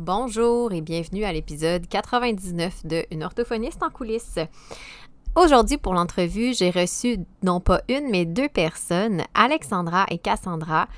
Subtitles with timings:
[0.00, 4.38] Bonjour et bienvenue à l'épisode 99 de Une orthophoniste en coulisses.
[5.36, 10.88] Aujourd'hui, pour l'entrevue, j'ai reçu non pas une, mais deux personnes, Alexandra et Cassandra,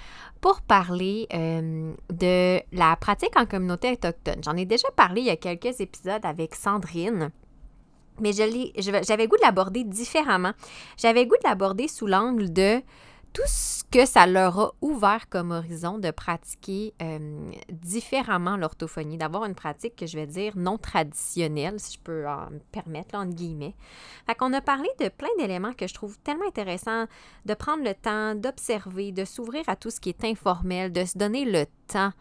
[0.40, 4.40] pour parler euh, de la pratique en communauté autochtone.
[4.44, 7.32] J'en ai déjà parlé il y a quelques épisodes avec Sandrine.
[8.20, 10.52] Mais j'avais goût de l'aborder différemment.
[10.96, 12.80] J'avais goût de l'aborder sous l'angle de
[13.32, 19.44] tout ce que ça leur a ouvert comme horizon de pratiquer euh, différemment l'orthophonie, d'avoir
[19.44, 23.34] une pratique que je vais dire non traditionnelle, si je peux en me permettre, entre
[23.34, 23.74] guillemets.
[24.26, 27.06] Fait qu'on a parlé de plein d'éléments que je trouve tellement intéressants,
[27.46, 31.16] de prendre le temps d'observer, de s'ouvrir à tout ce qui est informel, de se
[31.16, 32.12] donner le temps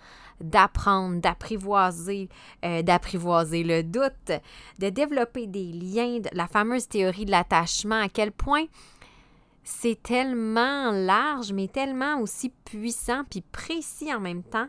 [0.42, 2.30] d'apprendre, d'apprivoiser,
[2.66, 4.32] euh, d'apprivoiser le doute,
[4.80, 8.66] de développer des liens, la fameuse théorie de l'attachement, à quel point
[9.64, 14.68] c'est tellement large, mais tellement aussi puissant puis précis en même temps.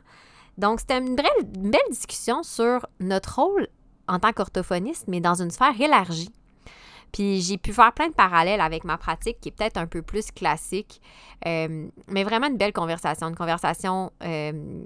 [0.59, 3.69] Donc, c'était une belle, discussion sur notre rôle
[4.07, 6.31] en tant qu'orthophoniste, mais dans une sphère élargie.
[7.13, 10.03] Puis j'ai pu faire plein de parallèles avec ma pratique qui est peut-être un peu
[10.03, 11.01] plus classique,
[11.47, 14.83] euh, mais vraiment une belle conversation, une conversation euh,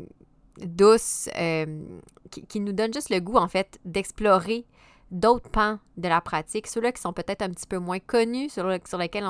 [0.58, 1.84] douce euh,
[2.30, 4.64] qui, qui, nous donne juste le goût, en fait, d'explorer
[5.10, 8.66] d'autres pans de la pratique, ceux-là qui sont peut-être un petit peu moins connus, sur,
[8.86, 9.26] sur lesquels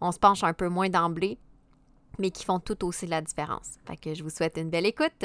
[0.00, 1.38] on, se penche un peu moins d'emblée,
[2.18, 3.76] mais qui font tout aussi la différence.
[3.86, 5.24] Fait que je vous souhaite une belle écoute.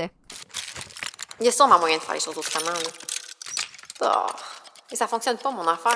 [1.40, 2.90] Il y a sûrement moyen de faire les choses autrement, là.
[4.02, 4.32] Oh,
[4.92, 5.96] et ça fonctionne pas, mon affaire.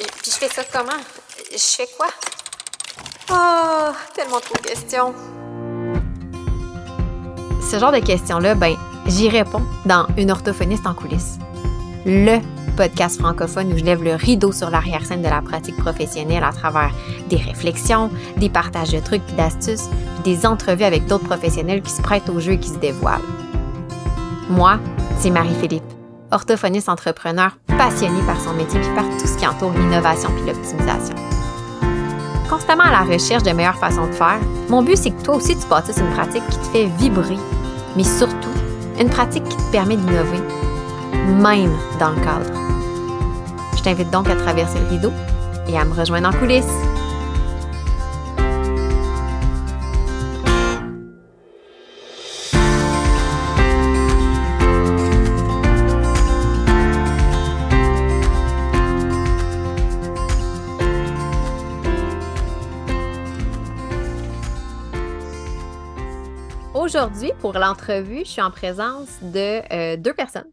[0.00, 1.00] Et puis je fais ça comment?
[1.50, 2.06] Je fais quoi?
[3.30, 5.14] Oh, tellement trop de questions.
[7.70, 11.38] Ce genre de questions-là, ben, j'y réponds dans Une orthophoniste en coulisses.
[12.06, 12.38] Le
[12.76, 16.92] podcast francophone où je lève le rideau sur l'arrière-scène de la pratique professionnelle à travers
[17.28, 19.88] des réflexions, des partages de trucs d'astuces,
[20.22, 23.18] des entrevues avec d'autres professionnels qui se prêtent au jeu et qui se dévoilent.
[24.48, 24.78] Moi,
[25.18, 25.82] c'est Marie-Philippe,
[26.30, 31.16] orthophoniste entrepreneur passionnée par son métier et par tout ce qui entoure l'innovation et l'optimisation.
[32.48, 34.38] Constamment à la recherche de meilleures façons de faire,
[34.68, 37.38] mon but c'est que toi aussi tu bâtisses une pratique qui te fait vibrer,
[37.96, 38.48] mais surtout
[39.00, 40.38] une pratique qui te permet d'innover,
[41.28, 42.68] même dans le cadre
[43.78, 45.12] je t'invite donc à traverser le rideau
[45.68, 46.64] et à me rejoindre en coulisses.
[66.74, 70.50] Aujourd'hui, pour l'entrevue, je suis en présence de euh, deux personnes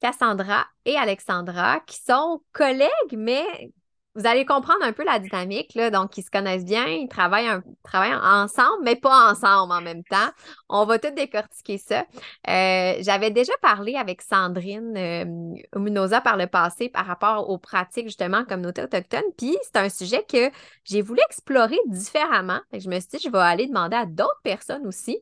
[0.00, 3.72] Cassandra et Alexandra, qui sont collègues, mais
[4.16, 5.90] vous allez comprendre un peu la dynamique, là.
[5.90, 7.48] Donc, ils se connaissent bien, ils travaillent,
[7.94, 10.30] ensemble, mais pas ensemble en même temps.
[10.68, 12.04] On va tout décortiquer ça.
[12.48, 18.38] Euh, j'avais déjà parlé avec Sandrine euh, par le passé par rapport aux pratiques, justement,
[18.38, 19.22] en communauté autochtone.
[19.38, 20.50] Puis, c'est un sujet que
[20.84, 22.60] j'ai voulu explorer différemment.
[22.72, 25.20] je me suis dit, je vais aller demander à d'autres personnes aussi.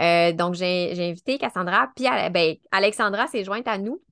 [0.00, 4.02] Euh, donc, j'ai invité Cassandra, puis ben, Alexandra s'est jointe à nous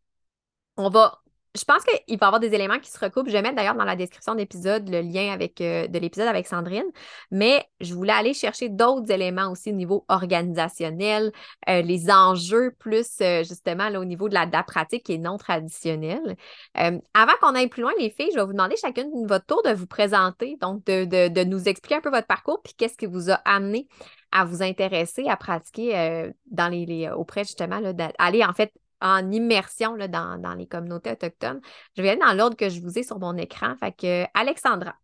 [0.76, 1.20] on va.
[1.56, 3.28] Je pense qu'il va y avoir des éléments qui se recoupent.
[3.28, 6.82] Je vais mettre d'ailleurs dans la description d'épisode le lien euh, de l'épisode avec Sandrine,
[7.30, 11.30] mais je voulais aller chercher d'autres éléments aussi au niveau organisationnel,
[11.68, 15.38] euh, les enjeux plus euh, justement là, au niveau de la, pratique qui est non
[15.38, 16.36] traditionnelle.
[16.74, 19.62] avant qu'on aille plus loin, les filles, je vais vous demander chacune de votre tour
[19.62, 23.30] de vous présenter, donc de, nous expliquer un peu votre parcours, puis qu'est-ce qui vous
[23.30, 23.86] a amené
[24.32, 28.72] à vous intéresser à pratiquer dans les, auprès justement, d'aller en fait
[29.04, 31.60] en immersion dans, les communautés autochtones.
[31.96, 33.76] Je vais aller dans l'ordre que je vous ai sur mon écran.
[33.78, 34.94] Fait Alexandra.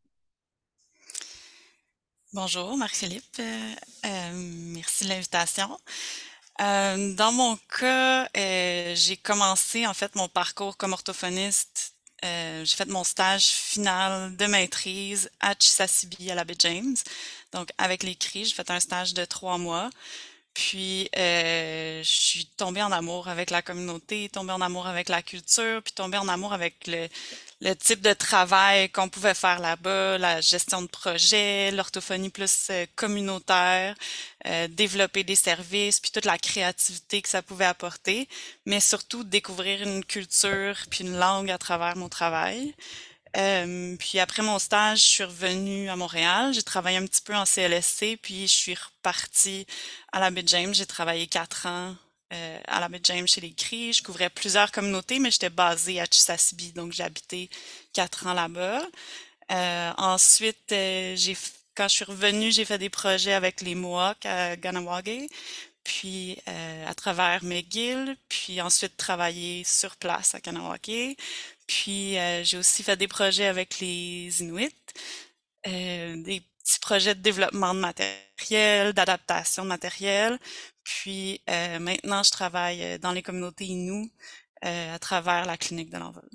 [2.32, 3.40] Bonjour, Marie-Philippe.
[3.40, 3.74] Euh,
[4.06, 5.78] euh, merci de l'invitation.
[6.62, 11.94] Euh, dans mon cas, j'ai commencé en fait mon parcours comme orthophoniste.
[12.22, 16.96] j'ai fait mon stage final de maîtrise à Chisasibi à la baie James.
[17.52, 19.90] Donc, avec les CRI, j'ai fait un stage de trois mois.
[20.60, 25.22] Puis, euh, je suis tombée en amour avec la communauté, tombée en amour avec la
[25.22, 27.08] culture, puis tombée en amour avec le,
[27.62, 32.84] le type de travail qu'on pouvait faire là-bas, la gestion de projet, l'orthophonie plus euh,
[32.94, 33.96] communautaire,
[34.46, 38.28] euh, développer des services, puis toute la créativité que ça pouvait apporter,
[38.66, 42.74] mais surtout découvrir une culture puis une langue à travers mon travail.
[43.36, 46.52] Euh, puis après mon stage, je suis revenue à Montréal.
[46.52, 49.66] J'ai travaillé un petit peu en CLSC, puis je suis repartie
[50.12, 50.74] à la baie James.
[50.74, 51.94] J'ai travaillé quatre ans
[52.32, 53.92] euh, à la baie James chez les CRI.
[53.92, 57.50] Je couvrais plusieurs communautés, mais j'étais basée à Chisasibi, donc j'ai habité
[57.92, 58.82] quatre ans là-bas.
[59.52, 61.36] Euh, ensuite, j'ai
[61.76, 65.28] quand je suis revenue, j'ai fait des projets avec les Mohawks à Ganawage.
[65.84, 66.36] puis
[66.86, 71.16] à travers McGill, puis ensuite travailler sur place à Kanawake.
[71.70, 74.74] Puis j'ai aussi fait des projets avec les Inuits,
[75.64, 80.38] des petits projets de développement de matériel, d'adaptation de matériel.
[80.82, 84.10] Puis maintenant, je travaille dans les communautés Inuits
[84.62, 86.28] à travers la clinique de l'envol.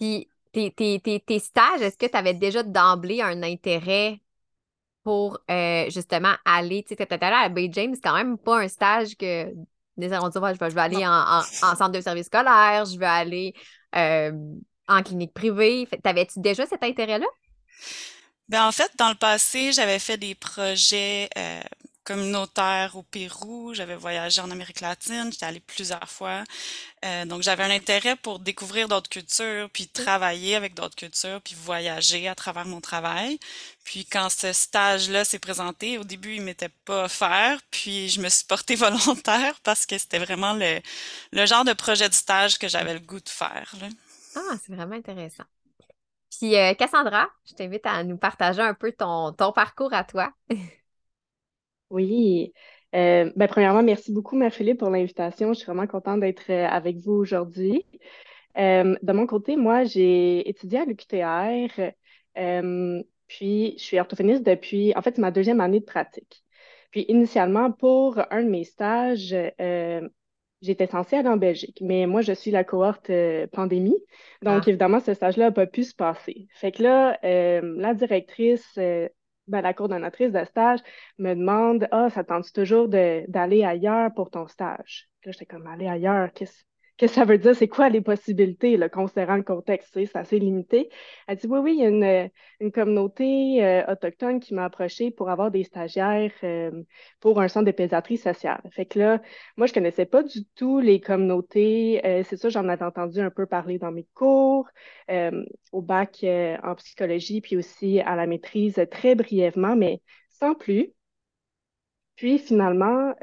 [0.00, 4.20] Puis tes, tes, stages, est-ce que tu avais déjà d'emblée un intérêt
[5.04, 9.16] pour euh, justement aller, tu sais, à Bay James, c'est quand même pas un stage
[9.16, 9.54] que
[10.06, 13.54] on dit, je, vais, je vais aller en, centre de service scolaire, je vais aller
[13.96, 14.32] euh,
[14.88, 15.88] en clinique privée.
[16.02, 17.26] T'avais-tu déjà cet intérêt-là?
[18.48, 21.60] Ben, en fait, dans le passé, j'avais fait des projets euh,
[22.10, 26.42] communautaire au Pérou, j'avais voyagé en Amérique latine, j'étais allée plusieurs fois.
[27.04, 31.54] Euh, donc j'avais un intérêt pour découvrir d'autres cultures, puis travailler avec d'autres cultures, puis
[31.54, 33.38] voyager à travers mon travail.
[33.84, 38.28] Puis quand ce stage-là s'est présenté, au début, il m'était pas offert, puis je me
[38.28, 42.94] suis portée volontaire parce que c'était vraiment le, genre de projet de stage que j'avais
[42.94, 43.72] le goût de faire.
[44.34, 45.44] Ah, c'est vraiment intéressant.
[46.36, 50.32] Puis euh, Cassandra, je t'invite à nous partager un peu ton parcours à toi.
[51.90, 52.52] Oui.
[52.94, 55.52] Euh, ben, premièrement, merci beaucoup, Marie-Philippe, pour l'invitation.
[55.52, 57.84] Je suis vraiment contente d'être euh, avec vous aujourd'hui.
[58.58, 61.92] Euh, de mon côté, moi, j'ai étudié à l'UQTR,
[63.28, 66.42] puis je suis orthophoniste depuis, en fait, c'est ma deuxième année de pratique.
[66.90, 69.36] Puis initialement, pour un de mes stages,
[70.60, 73.12] j'étais censée aller en Belgique, mais moi, je suis la cohorte
[73.52, 73.96] pandémie.
[74.42, 74.68] Donc, ah.
[74.68, 76.48] évidemment, ce stage-là n'a pas pu se passer.
[76.54, 78.76] Fait que là, la directrice
[79.50, 80.80] ben, la coordonnatrice de stage
[81.18, 85.08] me demande Ah, ça tente toujours d'aller ailleurs pour ton stage?
[85.24, 86.64] Là, j'étais comme aller ailleurs, Qu'est-ce
[87.00, 87.56] que ça veut dire?
[87.56, 89.90] C'est quoi les possibilités, là, considérant le contexte?
[89.94, 90.90] C'est assez limité.
[91.26, 92.30] Elle dit, oui, oui, il y a une,
[92.60, 96.82] une communauté euh, autochtone qui m'a approché pour avoir des stagiaires euh,
[97.20, 98.60] pour un centre de pédiatrie sociale.
[98.72, 99.22] Fait que là,
[99.56, 102.04] moi, je connaissais pas du tout les communautés.
[102.06, 104.68] Euh, c'est ça, j'en avais entendu un peu parler dans mes cours,
[105.72, 106.24] au bac
[106.62, 110.92] en psychologie, puis aussi à la maîtrise très brièvement, mais sans plus.
[112.16, 113.14] Puis finalement,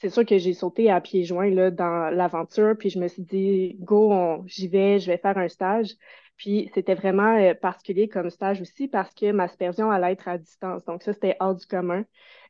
[0.00, 3.22] c'est sûr que j'ai sauté à pieds joints là, dans l'aventure, puis je me suis
[3.22, 5.94] dit, go, j'y vais, je vais faire un stage.
[6.40, 10.38] Puis c'était vraiment euh, particulier comme stage aussi parce que ma supervision allait être à
[10.38, 10.82] distance.
[10.86, 12.02] Donc ça, c'était hors du commun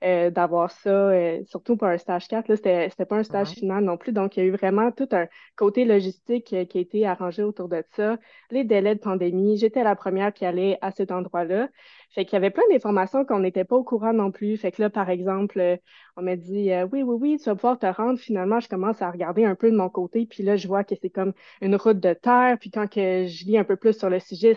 [0.05, 2.47] euh, d'avoir ça, euh, surtout pour un stage 4.
[2.47, 4.12] Là, c'était, c'était pas un stage final non plus.
[4.12, 5.26] Donc il y a eu vraiment tout un
[5.56, 8.17] côté logistique qui a été arrangé autour de ça.
[8.52, 11.69] Les délais de pandémie, j'étais la première qui allait à cet endroit-là.
[12.12, 14.57] Fait qu'il y avait plein d'informations qu'on n'était pas au courant non plus.
[14.57, 15.79] Fait que là, par exemple,
[16.17, 18.19] on m'a dit oui, oui, oui, tu vas pouvoir te rendre.
[18.19, 20.95] Finalement, je commence à regarder un peu de mon côté, puis là, je vois que
[21.01, 22.57] c'est comme une route de terre.
[22.61, 24.57] Puis quand que je lis un peu plus sur le sujet,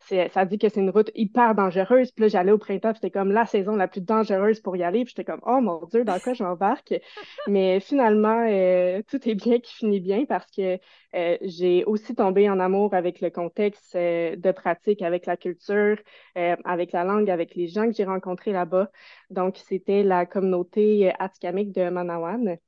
[0.00, 2.12] c'est, ça dit que c'est une route hyper dangereuse.
[2.12, 5.04] Puis là, j'allais au printemps, c'était comme la saison la plus dangereuse pour y aller.
[5.04, 6.94] Puis j'étais comme, oh mon Dieu, dans quoi je m'embarque?
[7.48, 10.78] Mais finalement, euh, tout est bien qui finit bien parce que
[11.14, 15.98] euh, j'ai aussi tombé en amour avec le contexte euh, de pratique, avec la culture,
[16.34, 18.90] avec la langue, avec les gens que j'ai rencontrés là-bas.
[19.30, 22.58] Donc, c'était la communauté atikamek de Manawan.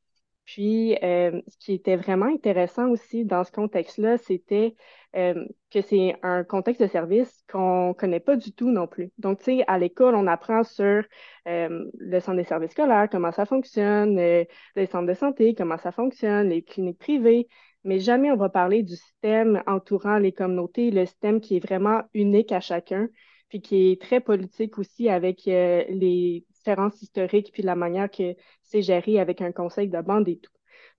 [0.44, 4.74] Puis, euh, ce qui était vraiment intéressant aussi dans ce contexte-là, c'était
[5.16, 9.10] euh, que c'est un contexte de service qu'on ne connaît pas du tout non plus.
[9.16, 11.02] Donc, tu sais, à l'école, on apprend sur
[11.48, 15.92] euh, le centre des services scolaires, comment ça fonctionne, les centres de santé, comment ça
[15.92, 17.48] fonctionne, les cliniques privées,
[17.84, 22.02] mais jamais on va parler du système entourant les communautés, le système qui est vraiment
[22.14, 23.08] unique à chacun,
[23.48, 28.82] puis qui est très politique aussi avec les différences historiques, puis la manière que c'est
[28.82, 30.50] géré avec un conseil de bande et tout.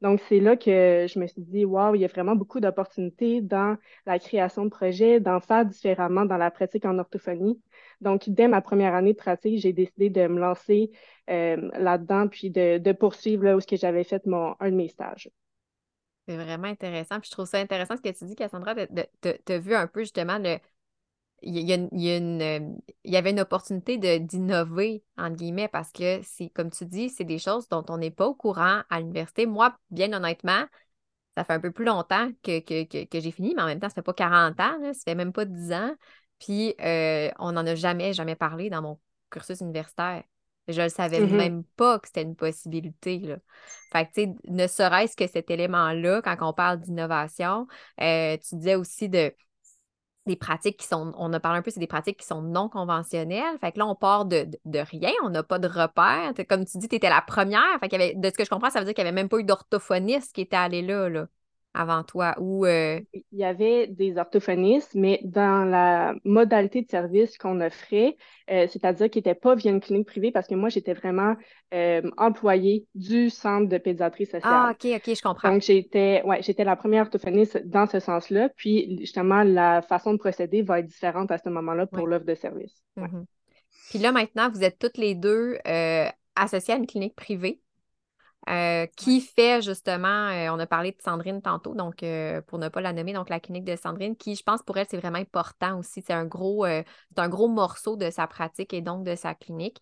[0.02, 3.42] Donc, c'est là que je me suis dit, waouh, il y a vraiment beaucoup d'opportunités
[3.42, 7.62] dans la création de projets, d'en faire différemment dans la pratique en orthophonie.
[8.02, 10.92] Donc, dès ma première année de pratique, j'ai décidé de me lancer
[11.30, 15.30] euh, là-dedans, puis de, poursuivre là où j'avais fait mon, un de mes stages.
[16.28, 17.20] C'est vraiment intéressant.
[17.20, 20.02] Puis je trouve ça intéressant ce que tu dis, Cassandra, tu as vu un peu
[20.02, 20.58] justement le,
[21.42, 27.10] il y, il y avait une opportunité d'innover, entre guillemets, parce que comme tu dis,
[27.10, 29.46] c'est des choses dont on n'est pas au courant à l'université.
[29.46, 30.66] Moi, bien honnêtement,
[31.38, 33.96] ça fait un peu plus longtemps que, que, j'ai fini, mais en même temps, ça
[33.96, 35.96] fait pas 40 ans, ça fait même pas 10 ans.
[36.40, 40.24] Puis, euh, on n'en a jamais, jamais parlé dans mon cursus universitaire.
[40.68, 41.36] Je ne savais mm-hmm.
[41.36, 43.20] même pas que c'était une possibilité.
[43.20, 43.38] Là.
[43.92, 47.68] Fait que, tu sais, ne serait-ce que cet élément-là, quand on parle d'innovation,
[48.02, 49.32] euh, tu disais aussi de
[50.26, 52.68] des pratiques qui sont, on a parlé un peu, c'est des pratiques qui sont non
[52.68, 53.58] conventionnelles.
[53.62, 56.34] Fait que là, on part de, rien, on n'a pas de repère.
[56.50, 57.80] Comme tu dis, tu étais la première.
[57.80, 59.16] Fait qu'il y avait, de ce que je comprends, ça veut dire qu'il n'y avait
[59.16, 61.10] même pas eu d'orthophoniste qui était allé là.
[61.10, 61.28] là.
[61.76, 67.60] Avant toi ou Il y avait des orthophonistes, mais dans la modalité de service qu'on
[67.62, 68.18] offrait,
[68.48, 71.36] c'est-à-dire qu'ils n'étaient pas via une clinique privée parce que moi, j'étais vraiment
[72.18, 74.42] employée du centre de pédiatrie sociale.
[74.46, 75.52] Ah, OK, OK, je comprends.
[75.52, 78.50] Donc, j'étais ouais, j'étais la première orthophoniste dans ce sens-là.
[78.56, 82.36] Puis, justement, la façon de procéder va être différente à ce moment-là pour l'offre de
[82.36, 82.82] service.
[82.98, 83.26] Mm-hmm.
[83.90, 85.58] Puis là, maintenant, vous êtes toutes les deux
[86.36, 87.62] associées à une clinique privée.
[88.48, 92.70] Euh, qui fait justement, euh, on a parlé de Sandrine tantôt, donc euh, pour ne
[92.70, 95.18] pas la nommer, donc la clinique de Sandrine, qui, je pense, pour elle, c'est vraiment
[95.18, 96.04] important aussi.
[96.06, 96.86] C'est un gros, c'est
[97.18, 99.82] un gros morceau de sa pratique et donc de sa clinique.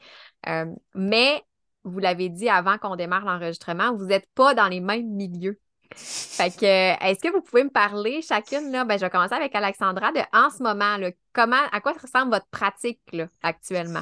[0.95, 1.43] mais
[1.83, 5.59] vous l'avez dit avant qu'on démarre l'enregistrement, vous n'êtes pas dans les mêmes milieux.
[5.95, 9.53] Fait que, est-ce que vous pouvez me parler chacune, là, ben, je vais commencer avec
[9.53, 14.01] Alexandra, de en ce moment, là, comment, à quoi ressemble votre pratique là, actuellement?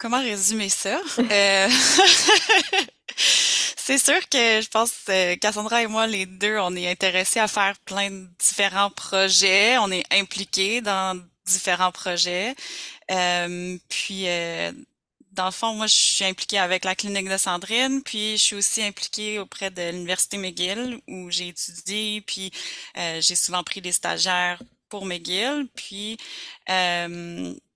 [0.00, 0.98] Comment résumer ça?
[1.18, 1.68] Euh,
[3.16, 7.46] c'est sûr que je pense que Cassandra et moi, les deux, on est intéressés à
[7.46, 9.76] faire plein de différents projets.
[9.78, 12.54] On est impliqués dans différents projets.
[13.10, 14.72] Euh, puis, euh,
[15.32, 18.56] dans le fond, moi, je suis impliquée avec la clinique de Sandrine, puis je suis
[18.56, 22.50] aussi impliquée auprès de l'Université McGill, où j'ai étudié, puis
[22.96, 25.68] j'ai souvent pris des stagiaires pour McGill.
[25.76, 26.16] Puis,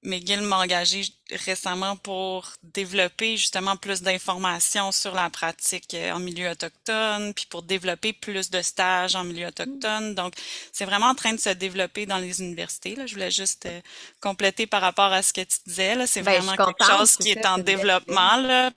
[0.04, 6.50] McGill m'a engagé récemment pour développer justement plus d'informations sur la pratique euh, en milieu
[6.50, 10.14] autochtone, puis pour développer plus de stages en milieu autochtone.
[10.14, 10.34] Donc,
[10.72, 12.94] c'est vraiment en train de se développer dans les universités.
[12.94, 13.06] Là.
[13.06, 13.80] Je voulais juste euh,
[14.20, 16.06] compléter par rapport à ce que tu disais.
[16.06, 18.36] C'est ben, vraiment quelque chose qui est en développement.
[18.36, 18.70] Là.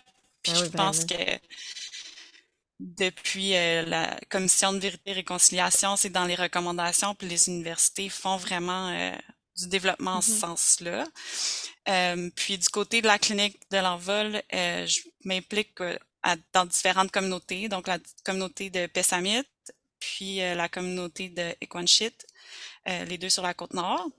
[0.43, 1.15] Puis ben je pense que
[2.79, 8.07] depuis euh, la commission de vérité et réconciliation, c'est dans les recommandations, puis les universités
[8.07, 9.13] font vraiment
[9.57, 10.39] du développement en ce mm-hmm.
[10.39, 11.07] sens-là.
[11.89, 15.97] Euh, puis du côté de la clinique de l'envol, euh, je m'implique euh,
[16.53, 19.43] dans différentes communautés, donc la communauté de Pessamit,
[19.99, 22.13] puis la communauté de Equanchit,
[22.85, 24.09] les deux sur la côte nord.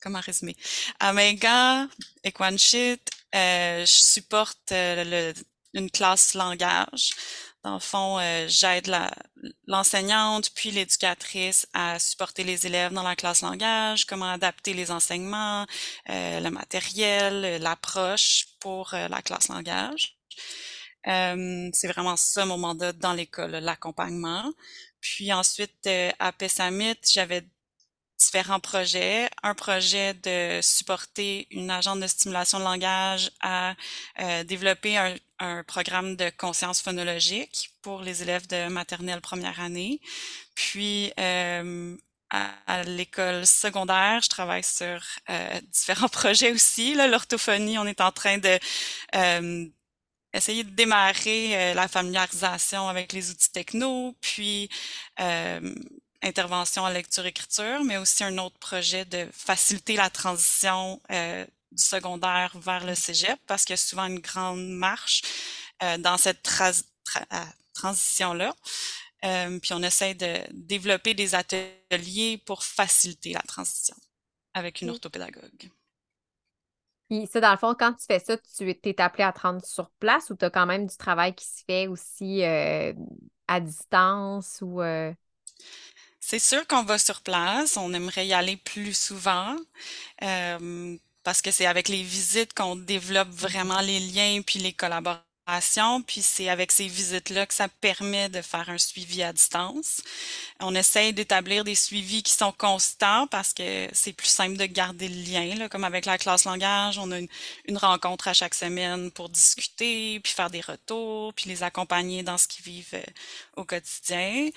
[0.00, 0.56] comment résumer?
[0.98, 1.14] À
[2.24, 3.00] Equanchit,
[3.32, 5.32] je supporte le,
[5.74, 7.12] une classe langage.
[7.62, 8.90] Dans le fond, euh, j'aide
[9.66, 15.66] l'enseignante puis l'éducatrice à supporter les élèves dans la classe langage, comment adapter les enseignements,
[16.08, 20.16] euh, le matériel, l'approche pour euh, la classe langage.
[21.04, 24.50] c'est vraiment ça mon mandat dans l'école, l'accompagnement.
[25.00, 25.88] Puis ensuite,
[26.18, 27.44] à Pessamit, j'avais
[28.20, 29.28] différents projets.
[29.42, 33.74] Un projet de supporter une agente de stimulation de langage à
[34.20, 40.00] euh, développer un, un, programme de conscience phonologique pour les élèves de maternelle première année.
[40.54, 41.96] Puis euh,
[42.30, 46.94] à, l'école secondaire, je travaille sur euh, différents projets aussi.
[46.94, 48.58] L'orthophonie, on est en train de
[49.16, 49.66] euh,
[50.32, 54.70] essayer de démarrer la familiarisation avec les outils techno, puis
[56.22, 62.56] intervention en lecture-écriture, mais aussi un autre projet de faciliter la transition euh, du secondaire
[62.58, 65.22] vers le cégep, parce qu'il y a souvent une grande marche
[65.82, 68.54] euh, dans cette euh, transition-là.
[69.60, 73.96] puis on essaie de développer des ateliers pour faciliter la transition
[74.54, 75.70] avec une orthopédagogue.
[77.08, 79.64] Puis ça, dans le fond, quand tu fais ça, tu es appelé à te rendre
[79.64, 84.58] sur place ou tu as quand même du travail qui se fait aussi à distance
[84.62, 84.80] ou
[86.20, 87.76] c'est sûr qu'on va sur place.
[87.76, 89.56] On aimerait y aller plus souvent.
[90.22, 90.96] Euh,
[91.30, 95.22] parce que c'est avec les visites qu'on développe vraiment les liens puis les collaborations
[96.04, 100.02] puis c'est avec ces visites-là que ça permet de faire un suivi à distance.
[100.58, 105.08] On essaye d'établir des suivis qui sont constants parce que c'est plus simple de garder
[105.08, 105.54] le lien.
[105.54, 105.68] Là.
[105.68, 110.32] Comme avec la classe langage, on a une, rencontre à chaque semaine pour discuter, puis
[110.32, 113.02] faire des retours, puis les accompagner dans ce qu'ils vivent euh,
[113.56, 114.50] au quotidien.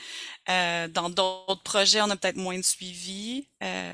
[0.50, 3.94] Euh, dans d'autres projets, on a peut-être moins de suivi, euh,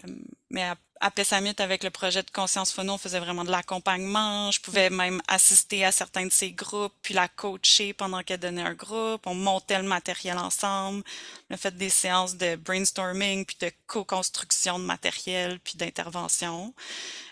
[0.50, 4.52] mais à à Pessamit, avec le projet de Conscience Phono, on faisait vraiment de l'accompagnement.
[4.52, 8.64] Je pouvais même assister à certains de ces groupes, puis la coacher pendant qu'elle donnait
[8.64, 9.26] un groupe.
[9.26, 11.04] On montait le matériel ensemble.
[11.50, 16.74] On a fait des séances de brainstorming, puis de co-construction de matériel, puis d'intervention.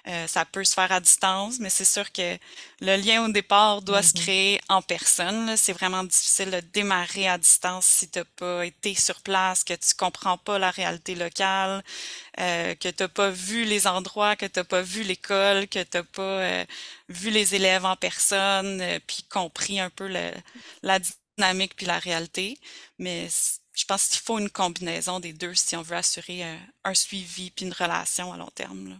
[0.07, 2.37] Euh, ça peut se faire à distance, mais c'est sûr que
[2.79, 4.21] le lien au départ doit se mm-hmm.
[4.21, 5.57] créer en personne.
[5.57, 9.73] C'est vraiment difficile de démarrer à distance si tu n'as pas été sur place, que
[9.73, 11.83] tu comprends pas la réalité locale,
[12.39, 15.83] euh, que tu n'as pas vu les endroits, que tu n'as pas vu l'école, que
[15.83, 16.65] tu n'as pas euh,
[17.09, 20.99] vu les élèves en personne, puis compris un peu la
[21.37, 22.57] dynamique puis la réalité.
[22.99, 23.27] Mais
[23.73, 26.43] je pense qu'il faut une combinaison des deux si on veut assurer
[26.83, 28.99] un, suivi puis une relation à long terme.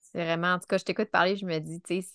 [0.00, 2.08] C'est vraiment, en tout cas, je t'écoute parler, je me dis, tu sais,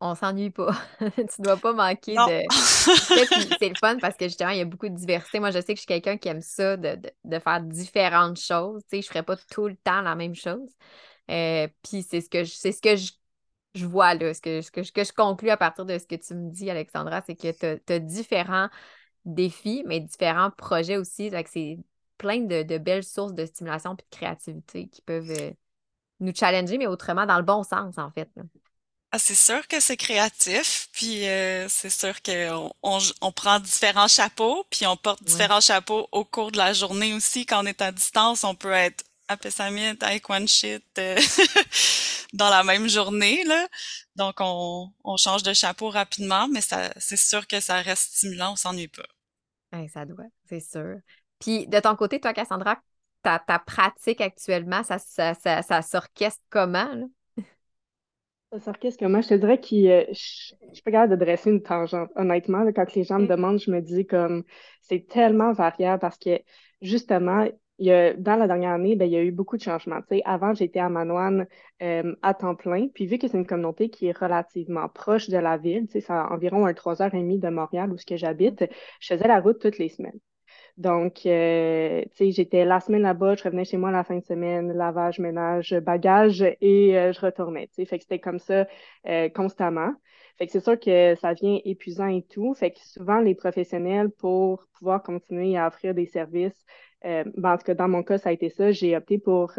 [0.00, 0.74] on s'ennuie pas.
[1.16, 2.42] tu dois pas manquer de.
[3.58, 5.40] c'est le fun parce que justement, il y a beaucoup de diversité.
[5.40, 6.98] Moi, je sais que je suis quelqu'un qui aime ça, de,
[7.38, 8.82] faire différentes choses.
[8.82, 10.70] Tu sais, je ferais pas tout le temps la même chose.
[11.30, 14.34] Euh, puis c'est ce que je, c'est ce que je, vois là.
[14.34, 17.22] Ce que, ce, que, je conclus à partir de ce que tu me dis, Alexandra,
[17.22, 18.68] c'est que tu as, différents
[19.24, 21.30] défis, mais différents projets aussi.
[21.46, 21.78] C'est
[22.18, 25.50] plein de, belles sources de stimulation et de créativité qui peuvent euh,
[26.20, 28.30] nous challenger, mais autrement dans le bon sens, en fait.
[29.12, 34.66] Ah, c'est sûr que c'est créatif, puis euh, c'est sûr qu'on on, prend différents chapeaux,
[34.68, 37.46] puis on porte différents chapeaux au cours de la journée aussi.
[37.46, 41.16] Quand on est à distance, on peut être à Pessamit, à Equanchit euh,
[42.32, 43.44] dans la même journée.
[43.44, 43.68] Là.
[44.16, 48.52] Donc, on, on change de chapeau rapidement, mais ça, c'est sûr que ça reste stimulant,
[48.52, 49.86] on s'ennuie pas.
[49.92, 50.98] ça doit, c'est sûr.
[51.38, 52.80] Puis de ton côté, toi, Cassandra,
[53.22, 56.92] ta, ta pratique actuellement, ça, ça, ça, ça s'orchestre comment?
[56.92, 57.04] Là?
[58.52, 59.20] Ça s'orchestre comment?
[59.22, 62.10] Je te dirais que euh, je ne suis pas capable de dresser une tangente.
[62.14, 64.44] Honnêtement, quand les gens me demandent, je me dis comme
[64.82, 66.40] c'est tellement variable parce que
[66.80, 67.46] justement,
[67.78, 70.00] il y a, dans la dernière année, ben, il y a eu beaucoup de changements.
[70.02, 71.46] Tu sais, avant, j'étais à Manoine
[71.82, 72.88] euh, à temps plein.
[72.94, 76.00] Puis vu que c'est une communauté qui est relativement proche de la ville, tu sais,
[76.00, 78.64] c'est environ un 3h30 de Montréal où ce que j'habite,
[79.00, 80.18] je faisais la route toutes les semaines.
[80.76, 84.24] Donc, euh, tu sais, j'étais la semaine là-bas, je revenais chez moi la fin de
[84.24, 87.86] semaine, lavage, ménage, bagage, et euh, je retournais, tu sais.
[87.86, 88.66] Fait que c'était comme ça
[89.06, 89.94] euh, constamment.
[90.36, 92.52] Fait que c'est sûr que ça devient épuisant et tout.
[92.54, 96.66] Fait que souvent, les professionnels, pour pouvoir continuer à offrir des services,
[97.02, 99.52] ben, en tout cas, dans mon cas, ça a été ça, j'ai opté pour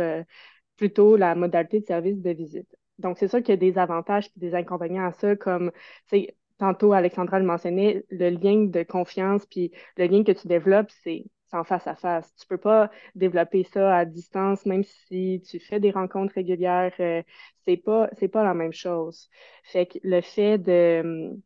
[0.77, 2.75] plutôt la modalité de service de visite.
[2.99, 5.71] Donc, c'est sûr qu'il y a des avantages et des inconvénients à ça, comme,
[6.09, 10.47] tu sais, tantôt Alexandra le mentionnait, le lien de confiance, puis le lien que tu
[10.47, 12.33] développes, c'est en face à face.
[12.35, 17.23] Tu peux pas développer ça à distance, même si tu fais des rencontres régulières, euh,
[17.65, 19.29] c'est pas pas la même chose.
[19.63, 21.37] Fait que le fait de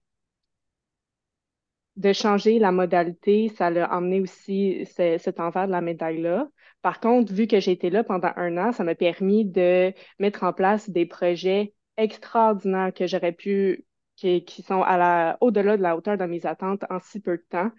[1.98, 6.48] de changer la modalité, ça l'a amené aussi cet envers de la médaille-là.
[6.82, 10.44] Par contre, vu que j'ai été là pendant un an, ça m'a permis de mettre
[10.44, 13.86] en place des projets extraordinaires que j'aurais pu
[14.22, 17.44] qui, sont à la, au-delà de la hauteur de mes attentes en si peu de
[17.50, 17.72] temps.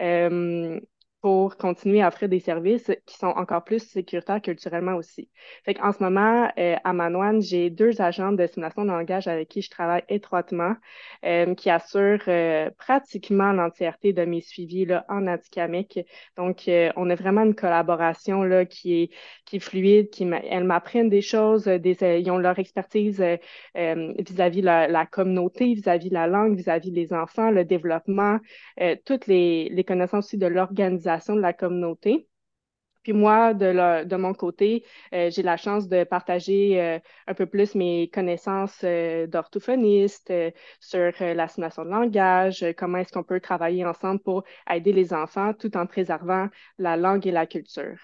[0.00, 0.80] Euh,
[1.20, 5.28] pour continuer à offrir des services qui sont encore plus sécuritaires culturellement aussi.
[5.64, 9.48] Fait qu'en ce moment, euh, à Manoine, j'ai deux agents de simulation de langage avec
[9.48, 10.74] qui je travaille étroitement,
[11.26, 16.06] euh, qui assurent euh, pratiquement l'entièreté de mes suivis là, en Atikamek.
[16.36, 16.62] Donc,
[16.96, 19.10] on a vraiment une collaboration là, qui,
[19.52, 23.22] est, fluide, qui elles m'apprennent des choses, ils ont leur expertise
[23.74, 28.38] vis-à-vis la, la communauté, vis-à-vis de la langue, vis-à-vis des enfants, le développement,
[29.04, 32.28] toutes les, les connaissances aussi de l'organisation de la communauté.
[33.02, 37.74] Puis moi, de, mon côté, euh, j'ai la chance de partager euh, un peu plus
[37.74, 40.32] mes connaissances euh, d'orthophoniste
[40.80, 45.76] sur l'assignation de langage, comment est-ce qu'on peut travailler ensemble pour aider les enfants tout
[45.76, 47.96] en préservant la langue et la culture.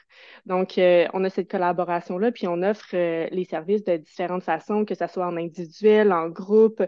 [0.47, 2.97] Donc, on a cette collaboration-là, puis on offre
[3.31, 6.83] les services de différentes façons, que ce soit en individuel, en groupe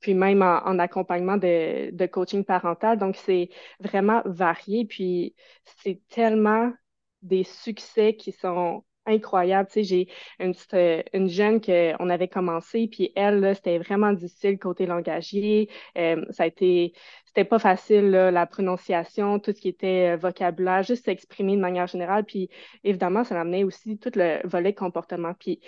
[0.00, 2.98] puis même en, accompagnement de, coaching parental.
[2.98, 4.84] Donc, c'est vraiment varié.
[4.84, 5.34] Puis,
[5.82, 6.72] c'est tellement
[7.22, 9.68] des succès qui sont incroyables.
[9.68, 10.08] Tu sais, j'ai
[10.40, 15.70] une, euh, une jeune qu'on avait commencé, puis elle, c'était vraiment difficile côté langagier.
[15.96, 16.92] Euh, ça a été,
[17.26, 21.86] c'était pas facile, la prononciation, tout ce qui était euh, vocabulaire, juste s'exprimer de manière
[21.86, 22.24] générale.
[22.24, 22.50] Puis,
[22.84, 25.34] évidemment, ça amenait aussi tout le volet comportement.
[25.34, 25.60] Puis,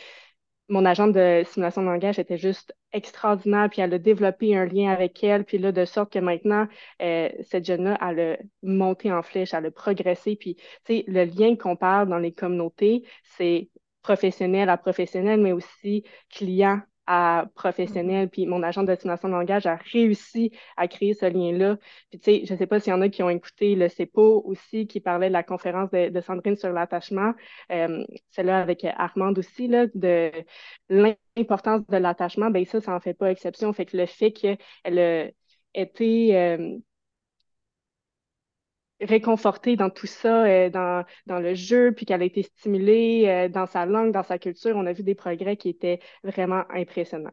[0.69, 4.91] mon agente de simulation de langage était juste extraordinaire, puis elle a développé un lien
[4.91, 6.67] avec elle, puis là, de sorte que maintenant,
[7.03, 11.25] euh, cette jeune-là, elle a monté en flèche, elle a progressé, puis, tu sais, le
[11.25, 13.05] lien qu'on parle dans les communautés,
[13.37, 13.71] c'est
[14.03, 18.27] professionnel à professionnel, mais aussi client à professionnel.
[18.27, 18.31] Mm-hmm.
[18.31, 21.77] Puis mon agent de destination de langage a réussi à créer ce lien-là.
[22.11, 23.88] Puis tu sais, je ne sais pas s'il y en a qui ont écouté le
[23.88, 27.33] CEPO aussi, qui parlait de la conférence de, Sandrine sur l'attachement.
[27.73, 30.31] Euh, Celle-là avec Armande aussi, là, de
[30.90, 32.51] l'importance de l'attachement.
[32.51, 33.73] Ben ça, ça n'en fait pas exception.
[33.73, 35.31] Fait que le fait qu'elle a
[35.75, 36.79] été euh,
[39.01, 43.49] réconfortée dans tout ça, euh, dans, dans, le jeu, puis qu'elle a été stimulée euh,
[43.49, 44.77] dans sa langue, dans sa culture.
[44.77, 47.33] On a vu des progrès qui étaient vraiment impressionnants.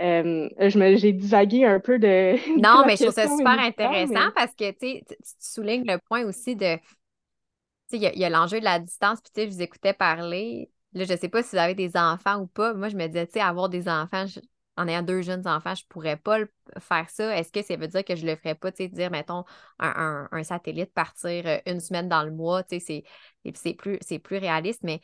[0.00, 2.36] Euh, j'ai divagué un peu de.
[2.60, 5.02] Non, mais je trouve ça super intéressant parce que tu
[5.40, 6.78] soulignes le point aussi de.
[7.92, 10.70] Il y a, l'enjeu de la distance, puis tu sais, je vous écoutais parler.
[10.92, 12.74] Là, je ne sais pas si vous avez des enfants ou pas.
[12.74, 14.24] Moi, je me disais, tu sais, avoir des enfants,
[14.76, 16.38] en ayant deux jeunes enfants, je ne pourrais pas
[16.78, 17.36] faire ça?
[17.36, 19.44] Est-ce que ça veut dire que je ne le ferais pas, tu sais, dire, mettons,
[19.78, 23.04] un, satellite partir euh, une semaine dans le mois, tu sais,
[23.54, 25.00] c'est plus, plus réaliste, mais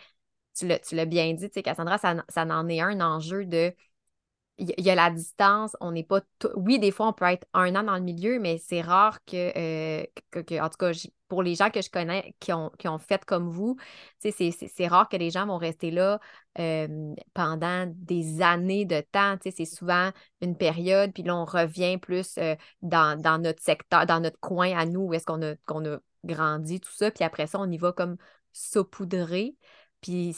[0.54, 3.74] tu l'as bien dit, tu sais, Cassandra, ça, ça en est un enjeu de
[4.58, 6.20] il y, a la distance, on n'est pas.
[6.56, 9.52] Oui, des fois, on peut être un an dans le milieu, mais c'est rare que,
[9.58, 10.04] euh,
[10.60, 10.92] en tout cas,
[11.28, 13.76] pour les gens que je connais qui ont, qui ont fait comme vous,
[14.18, 16.20] c'est rare que les gens vont rester là
[17.34, 19.36] pendant des années de temps.
[19.42, 20.10] C'est souvent
[20.40, 24.84] une période, puis là, on revient plus euh, dans, notre secteur, dans notre coin à
[24.84, 27.78] nous, où est-ce qu'on a, qu'on a grandi, tout ça, puis après ça, on y
[27.78, 28.16] va comme
[28.52, 29.56] saupoudrer.
[30.02, 30.36] Puis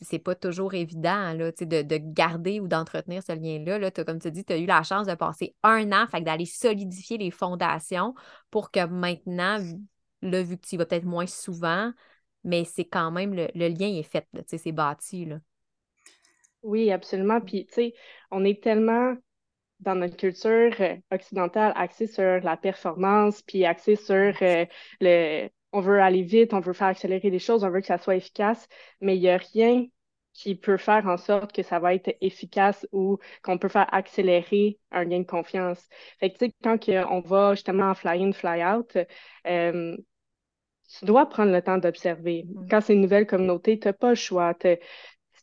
[0.00, 3.78] c'est pas toujours évident là, de, de garder ou d'entretenir ce lien-là.
[3.78, 6.46] Là, comme tu dis, tu as eu la chance de passer un an, fait d'aller
[6.46, 8.14] solidifier les fondations
[8.50, 9.58] pour que maintenant,
[10.22, 11.92] là, vu que tu y vas peut-être moins souvent,
[12.44, 15.26] mais c'est quand même le, lien est fait, c'est bâti.
[15.26, 15.38] Là.
[16.62, 17.40] Oui, absolument.
[17.40, 17.94] Puis, tu sais,
[18.30, 19.14] on est tellement
[19.80, 24.64] dans notre culture euh, occidentale axée sur la performance, puis axée sur euh,
[25.00, 27.98] le on veut aller vite, on veut faire accélérer les choses, on veut que ça
[27.98, 28.68] soit efficace,
[29.00, 29.86] mais il n'y a rien
[30.34, 34.78] qui peut faire en sorte que ça va être efficace ou qu'on peut faire accélérer
[34.90, 35.86] un gain de confiance.
[36.20, 36.78] Fait que, tu sais, quand
[37.10, 38.96] on va justement en fly-in, fly-out,
[39.46, 39.96] euh,
[40.98, 42.44] tu dois prendre le temps d'observer.
[42.70, 44.54] Quand c'est une nouvelle communauté, tu n'as pas le choix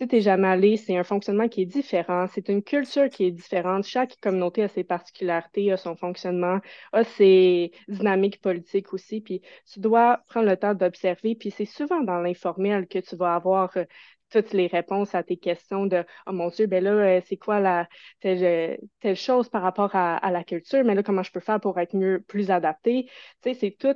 [0.01, 3.25] si tu n'es jamais allé, c'est un fonctionnement qui est différent, c'est une culture qui
[3.25, 3.83] est différente.
[3.85, 6.59] Chaque communauté a ses particularités, a son fonctionnement,
[6.93, 9.19] a ses dynamiques politiques aussi.
[9.21, 11.35] Puis tu dois prendre le temps d'observer.
[11.35, 13.83] Puis c'est souvent dans l'informel que tu vas avoir euh,
[14.29, 17.59] toutes les réponses à tes questions de Oh mon Dieu, ben là, euh, c'est quoi
[17.59, 17.87] la
[18.21, 21.77] telle, telle, chose par rapport à, la culture, mais là, comment je peux faire pour
[21.79, 23.05] être mieux, plus adapté?
[23.41, 23.95] Tu sais, c'est tout,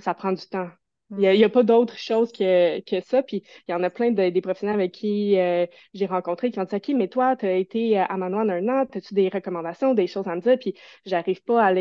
[0.00, 0.70] ça prend du temps.
[1.10, 3.22] Il n'y a, pas d'autre chose que, que ça.
[3.22, 6.60] Puis il y en a plein de, des professionnels avec qui euh, j'ai rencontré qui
[6.60, 9.94] ont dit OK, mais toi, tu as été à Manoine un an, as-tu des recommandations,
[9.94, 10.58] des choses à me dire?
[10.58, 10.74] Puis
[11.06, 11.72] j'arrive pas à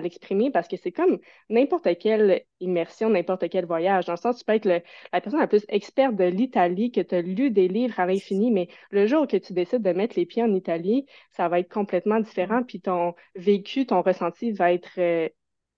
[0.00, 4.06] l'exprimer parce que c'est comme n'importe quelle immersion, n'importe quel voyage.
[4.06, 7.14] Dans le sens, tu peux être la personne la plus experte de l'Italie, que tu
[7.14, 10.26] as lu des livres à l'infini, mais le jour que tu décides de mettre les
[10.26, 12.62] pieds en Italie, ça va être complètement différent.
[12.64, 15.28] Puis ton vécu, ton ressenti va être euh,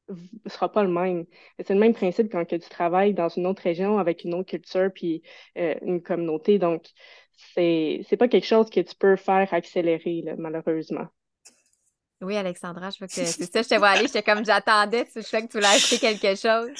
[0.09, 1.27] ne sera pas le même.
[1.59, 4.51] C'est le même principe quand que tu travailles dans une autre région avec une autre
[4.51, 5.23] culture puis
[5.57, 6.59] euh, une communauté.
[6.59, 6.87] Donc,
[7.55, 11.07] c'est n'est pas quelque chose que tu peux faire accélérer, malheureusement.
[12.21, 14.07] Oui, Alexandra, je veux que c'est ça, je te vois aller.
[14.07, 16.71] J'étais comme j'attendais, tu sais que tu voulais acheter quelque chose.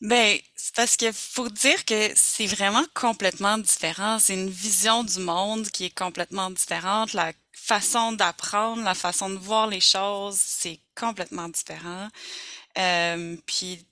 [0.00, 4.18] Ben, c'est parce qu'il faut dire que c'est vraiment complètement différent.
[4.18, 7.12] C'est une vision du monde qui est complètement différente.
[7.14, 7.32] La
[7.66, 12.08] façon d'apprendre, la façon de voir les choses, c'est complètement différent.
[12.78, 13.84] Euh, puis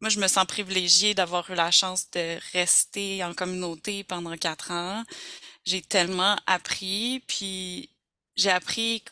[0.00, 4.70] moi, je me sens privilégiée d'avoir eu la chance de rester en communauté pendant quatre
[4.70, 5.02] ans.
[5.64, 7.90] J'ai tellement appris, puis
[8.36, 9.04] j'ai appris,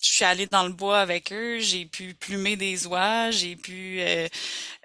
[0.00, 4.00] je, suis allée dans le bois avec eux, j'ai pu plumer des oies, j'ai pu
[4.00, 4.28] euh,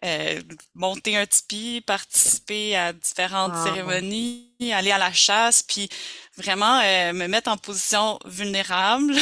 [0.04, 0.42] euh,
[0.76, 5.90] monter un tipi, participer à différentes cérémonies, aller à la chasse, puis
[6.38, 9.14] vraiment euh, me mettre en position vulnérable,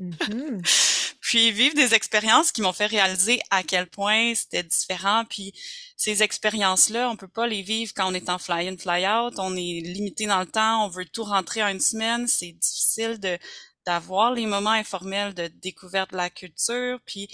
[0.00, 1.14] mm-hmm.
[1.20, 5.24] puis vivre des expériences qui m'ont fait réaliser à quel point c'était différent.
[5.28, 5.54] Puis
[5.96, 9.34] ces expériences-là, on peut pas les vivre quand on est en fly-in, fly-out.
[9.38, 12.26] On est limité dans le temps, on veut tout rentrer en une semaine.
[12.26, 13.38] C'est difficile de
[13.86, 17.00] d'avoir les moments informels de découverte de la culture.
[17.06, 17.28] Puis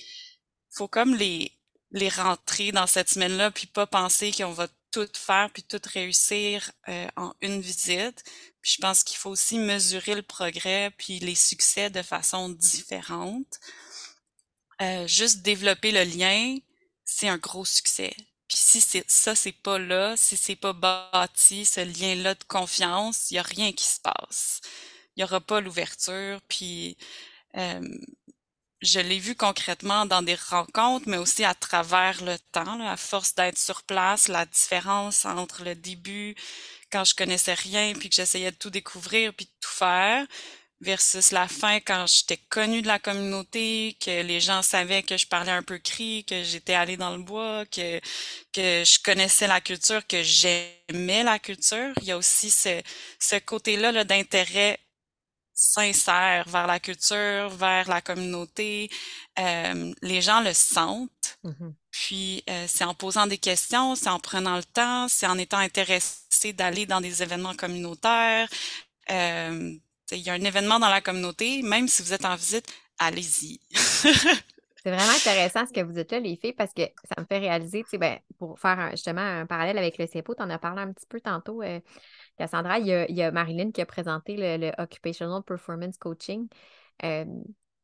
[0.70, 1.52] faut comme les
[1.90, 6.70] les rentrer dans cette semaine-là, puis pas penser qu'on va tout faire puis tout réussir
[6.88, 8.24] euh, en une visite.
[8.62, 13.58] Puis je pense qu'il faut aussi mesurer le progrès puis les succès de façon différente.
[14.80, 16.56] Euh, juste développer le lien,
[17.04, 18.14] c'est un gros succès.
[18.48, 23.30] Puis si c'est ça, c'est pas là, si c'est pas bâti, ce lien-là de confiance,
[23.30, 24.60] il y a rien qui se passe.
[25.18, 26.40] Il y aura pas l'ouverture.
[26.48, 26.96] Puis
[27.56, 27.80] euh,
[28.80, 33.34] je l'ai vu concrètement dans des rencontres, mais aussi à travers le temps, à force
[33.34, 36.36] d'être sur place, la différence entre le début,
[36.90, 40.26] quand je connaissais rien, puis que j'essayais de tout découvrir, puis de tout faire,
[40.80, 45.26] versus la fin, quand j'étais connue de la communauté, que les gens savaient que je
[45.26, 47.98] parlais un peu cri, que j'étais allée dans le bois, que,
[48.52, 51.92] que je connaissais la culture, que j'aimais la culture.
[52.02, 52.80] Il y a aussi ce,
[53.18, 54.78] ce côté-là -là, d'intérêt
[55.58, 58.88] sincère vers la culture, vers la communauté.
[59.40, 61.38] Euh, les gens le sentent.
[61.42, 65.36] Mmh Puis euh, c'est en posant des questions, c'est en prenant le temps, c'est en
[65.36, 68.48] étant intéressé d'aller dans des événements communautaires.
[69.10, 69.74] Euh,
[70.12, 72.66] il y a un événement dans la communauté, même si vous êtes en visite,
[73.00, 73.60] allez-y.
[73.72, 77.38] c'est vraiment intéressant ce que vous dites là, les filles, parce que ça me fait
[77.38, 80.58] réaliser, tu sais, ben, pour faire justement un parallèle avec le CEPO, tu en as
[80.58, 81.62] parlé un petit peu tantôt.
[82.38, 86.48] Cassandra, il y, a, Marilyn qui a présenté le, Occupational Performance Coaching,
[87.04, 87.24] euh,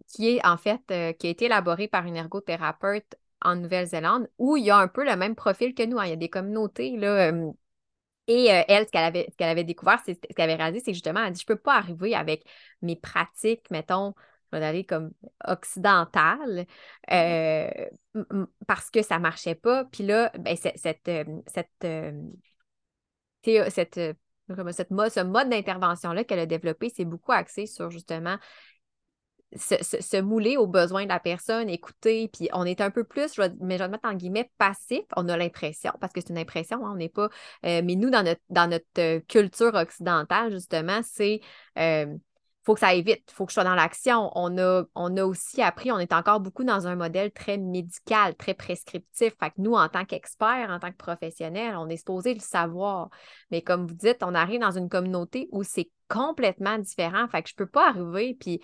[0.08, 4.56] qui est en fait, euh, qui a été élaboré par une ergothérapeute en Nouvelle-Zélande, où
[4.56, 5.98] il y a un peu le même profil que nous.
[5.98, 6.06] Hein.
[6.06, 7.50] Il y a des communautés là, euh,
[8.26, 11.24] Et elle, ce qu'elle avait, qu'elle avait découvert, c'est, ce qu'elle avait réalisé, c'est justement,
[11.24, 12.44] elle dit, je ne peux pas arriver avec
[12.82, 14.14] mes pratiques, mettons,
[14.52, 15.10] je vais aller comme
[15.46, 16.66] occidentales,
[17.08, 17.88] mm-hmm.
[18.32, 19.84] euh, parce que ça ne marchait pas.
[19.86, 21.40] Puis là, ben, cette, cette, euh,
[23.70, 24.16] cette,
[24.72, 28.36] cette, ce mode d'intervention-là qu'elle a développé, c'est beaucoup axé sur justement
[29.56, 33.78] se, mouler aux besoins de la personne, écouter, puis on est un peu plus, mais
[33.78, 36.90] je vais mettre en guillemets, passif, on a l'impression, parce que c'est une impression, hein,
[36.92, 37.28] on n'est pas,
[37.64, 41.40] euh, mais nous, dans notre, dans notre euh, culture occidentale, justement, c'est,
[41.78, 42.06] euh,
[42.64, 44.30] faut que ça aille vite, faut que je sois dans l'action.
[44.34, 49.34] On a, aussi appris, on est encore beaucoup dans un modèle très médical, très prescriptif.
[49.38, 53.10] Fait que nous, en tant qu'experts, en tant que professionnels, on est supposé le savoir.
[53.50, 57.28] Mais comme vous dites, on arrive dans une communauté où c'est complètement différent.
[57.28, 58.60] Fait que je ne peux pas arriver puis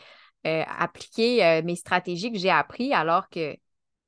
[0.47, 3.55] euh, appliquer euh, mes stratégies que j'ai apprises alors que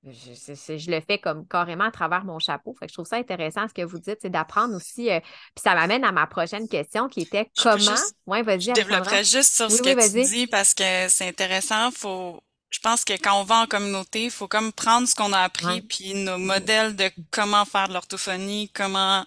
[0.05, 2.75] je, le fais comme carrément à travers mon chapeau.
[2.79, 5.11] Fait que je trouve ça intéressant ce que vous dites, c'est d'apprendre aussi.
[5.11, 7.95] Euh, puis ça m'amène à ma prochaine question qui était comment.
[8.27, 8.61] ouais, vas-y.
[8.61, 11.91] Je développerais juste sur ce que tu dis parce que c'est intéressant.
[11.93, 15.33] Faut, je pense que quand on va en communauté, il faut comme prendre ce qu'on
[15.33, 19.25] a appris, puis nos modèles de comment faire de l'orthophonie, comment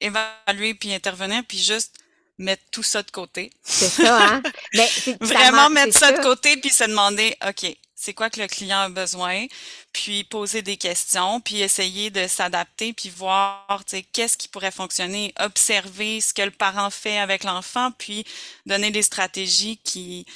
[0.00, 1.94] évaluer puis intervenir, puis juste
[2.36, 3.50] mettre tout ça de côté.
[3.62, 4.42] C'est ça, hein?
[4.74, 4.88] Mais
[5.20, 8.88] Vraiment mettre ça, de côté puis se demander, OK, c'est quoi que le client a
[8.88, 9.46] besoin,
[9.92, 14.70] puis poser des questions, puis essayer de s'adapter, puis voir, tu sais, qu'est-ce qui pourrait
[14.70, 18.24] fonctionner, observer ce que le parent fait avec l'enfant, puis
[18.66, 20.26] donner des stratégies qui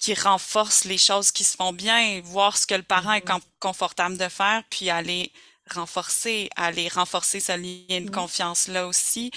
[0.00, 3.40] qui renforcent les choses qui se font bien, voir ce que le parent est mm-hmm.
[3.60, 5.30] confortable de faire, puis aller
[5.70, 9.30] renforcer, aller renforcer ce lien de confiance là aussi.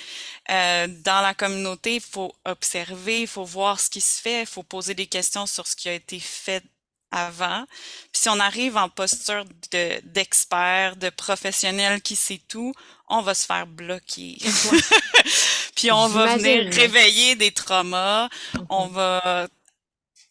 [0.50, 4.48] Euh, dans la communauté, il faut observer, il faut voir ce qui se fait, il
[4.48, 6.64] faut poser des questions sur ce qui a été fait
[7.12, 7.66] avant.
[8.12, 12.74] Puis si on arrive en posture de d'expert, de professionnel qui sait tout,
[13.08, 14.38] on va se faire bloquer.
[15.76, 18.30] Puis on va venir réveiller des traumas,
[18.70, 18.92] on mm-hmm.
[18.92, 19.48] va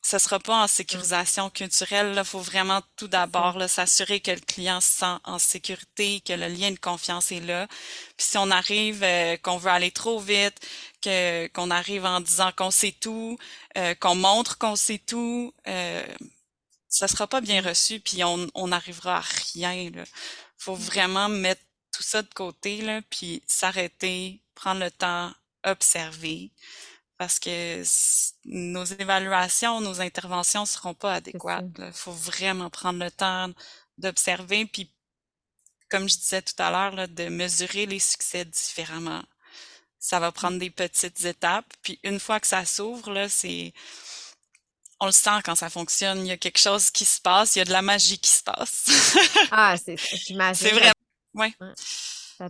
[0.04, 2.14] ce sera pas en sécurisation culturelle.
[2.14, 6.48] Il faut vraiment tout d'abord s'assurer que le client se sent en sécurité, que le
[6.48, 7.66] lien de confiance est là.
[8.18, 10.60] Puis si on arrive, euh, qu'on veut aller trop vite,
[11.00, 13.38] que qu'on arrive en disant qu'on sait tout,
[13.78, 16.04] euh, qu'on montre qu'on sait tout, euh,
[16.96, 18.00] ça sera pas bien reçu.
[18.00, 19.90] Puis on on n'arrivera à rien.
[19.90, 20.04] Là.
[20.58, 25.32] Faut vraiment mettre tout ça de côté là, puis s'arrêter, prendre le temps,
[25.64, 26.50] observer
[27.18, 27.82] parce que
[28.44, 31.64] nos évaluations, nos interventions ne seront pas adéquates.
[31.78, 33.50] Il faut vraiment prendre le temps
[33.98, 34.90] d'observer, puis
[35.88, 39.22] comme je disais tout à l'heure, de mesurer les succès différemment.
[39.98, 43.72] Ça va prendre des petites étapes, puis une fois que ça s'ouvre, là, c'est
[45.04, 46.20] on le sent quand ça fonctionne.
[46.20, 48.30] Il y a quelque chose qui se passe, il y a de la magie qui
[48.30, 48.86] se passe.
[49.50, 50.92] ah, c'est C'est vrai.
[51.34, 51.52] Ouais.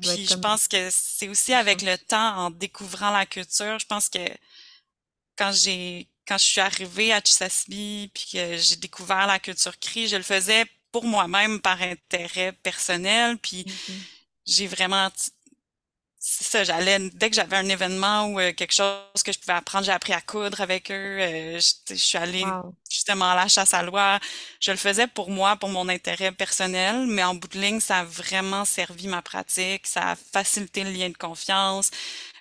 [0.01, 4.09] Puis je pense que c'est aussi avec le temps, en découvrant la culture, je pense
[4.09, 4.25] que
[5.37, 10.09] quand j'ai quand je suis arrivée à Chisasibi puis que j'ai découvert la culture cri,
[10.09, 13.93] je le faisais pour moi-même par intérêt personnel puis mm-hmm.
[14.47, 15.11] j'ai vraiment
[16.27, 19.53] c'est ça, j'allais dès que j'avais un événement ou euh, quelque chose que je pouvais
[19.53, 21.19] apprendre, j'ai appris à coudre avec eux.
[21.21, 22.45] Euh, je, suis allée
[22.91, 24.19] justement à la chasse à loi.
[24.59, 27.99] Je le faisais pour moi, pour mon intérêt personnel, mais en bout de ligne, ça
[28.01, 31.91] a vraiment servi ma pratique, ça a facilité le lien de confiance,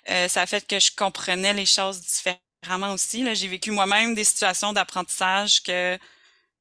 [0.08, 3.22] euh, ça a fait que je comprenais les choses différemment aussi.
[3.22, 5.98] Là, j'ai vécu moi-même des situations d'apprentissage que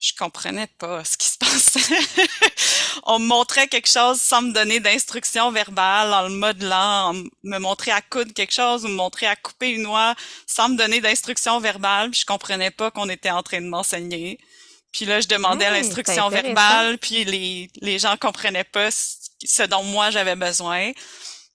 [0.04, 1.80] je comprenais pas ce qui se passait.
[3.06, 7.14] on me montrait quelque chose sans me donner d'instructions verbales, en le modelant,
[7.44, 10.14] me montrer à coudre quelque chose ou me montrer à couper une oie
[10.46, 12.12] sans me donner d'instructions verbales.
[12.12, 14.40] Puis je comprenais pas qu'on était en train de m'enseigner.
[14.92, 19.84] Puis là, je demandais mmh, l'instruction verbale, puis les, les gens comprenaient pas ce dont
[19.84, 20.92] moi j'avais besoin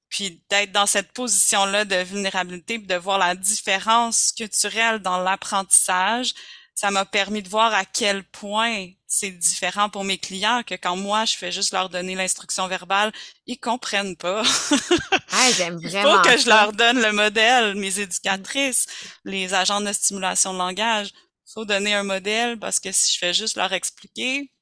[0.08, 6.32] puis d'être dans cette position-là de vulnérabilité, puis de voir la différence culturelle dans l'apprentissage,
[6.78, 10.94] ça m'a permis de voir à quel point c'est différent pour mes clients que quand
[10.94, 13.10] moi je fais juste leur donner l'instruction verbale,
[13.46, 14.42] ils comprennent pas.
[15.32, 18.86] ah, j'aime Il faut que je leur donne le modèle, mes éducatrices,
[19.24, 21.12] les agents de stimulation de langage.
[21.52, 24.52] Faut donner un modèle parce que si je fais juste leur expliquer,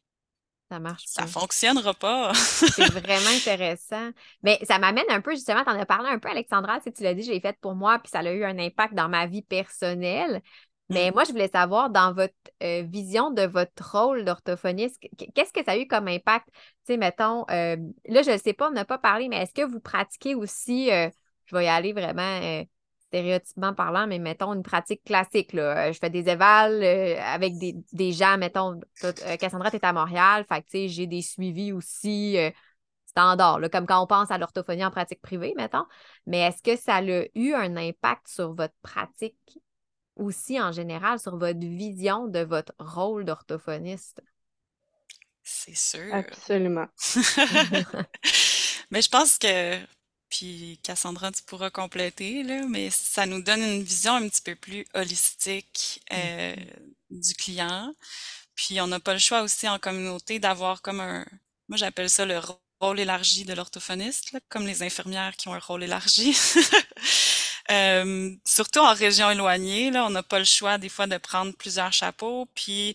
[0.71, 2.33] ça marche Ça fonctionnera pas.
[2.35, 4.11] c'est vraiment intéressant.
[4.43, 7.05] Mais ça m'amène un peu, justement, tu en as parlé un peu, Alexandra, si tu
[7.05, 9.27] l'as dit, je l'ai fait pour moi, puis ça a eu un impact dans ma
[9.27, 10.43] vie personnelle.
[10.89, 11.15] Mais mmh.
[11.15, 15.01] moi, je voulais savoir, dans votre euh, vision de votre rôle d'orthophoniste,
[15.35, 16.47] qu'est-ce que ça a eu comme impact?
[16.49, 19.55] Tu sais, mettons, euh, là, je ne sais pas, on n'a pas parlé, mais est-ce
[19.55, 21.11] que vous pratiquez aussi, euh,
[21.47, 22.65] je vais y aller vraiment
[23.09, 25.53] stéréotypement parlant, mais mettons une pratique classique.
[25.53, 25.93] Là.
[25.93, 28.81] Je fais des évals avec des, gens, mettons,
[29.41, 32.37] Cassandra, tu es à Montréal, fait que j'ai des suivis aussi
[33.07, 35.85] standard, comme quand on pense à l'orthophonie en pratique privée, mettons.
[36.27, 39.59] Mais est-ce que ça a eu un impact sur votre pratique
[40.17, 44.23] aussi en général, sur votre vision de votre rôle d'orthophoniste?
[45.43, 46.13] C'est sûr.
[46.13, 46.89] Absolument.
[48.91, 49.79] mais je pense que,
[50.29, 54.57] puis Cassandra, tu pourras compléter, là, mais ça nous donne une vision un petit peu
[54.57, 57.21] plus holistique euh, mm-hmm.
[57.21, 57.95] du client.
[58.57, 61.25] Puis on n'a pas le choix aussi en communauté d'avoir comme un,
[61.69, 62.41] moi j'appelle ça le
[62.81, 66.37] rôle élargi de l'orthophoniste, comme les infirmières qui ont un rôle élargi.
[67.71, 71.53] Euh, surtout en région éloignée, là, on n'a pas le choix des fois de prendre
[71.57, 72.95] plusieurs chapeaux, puis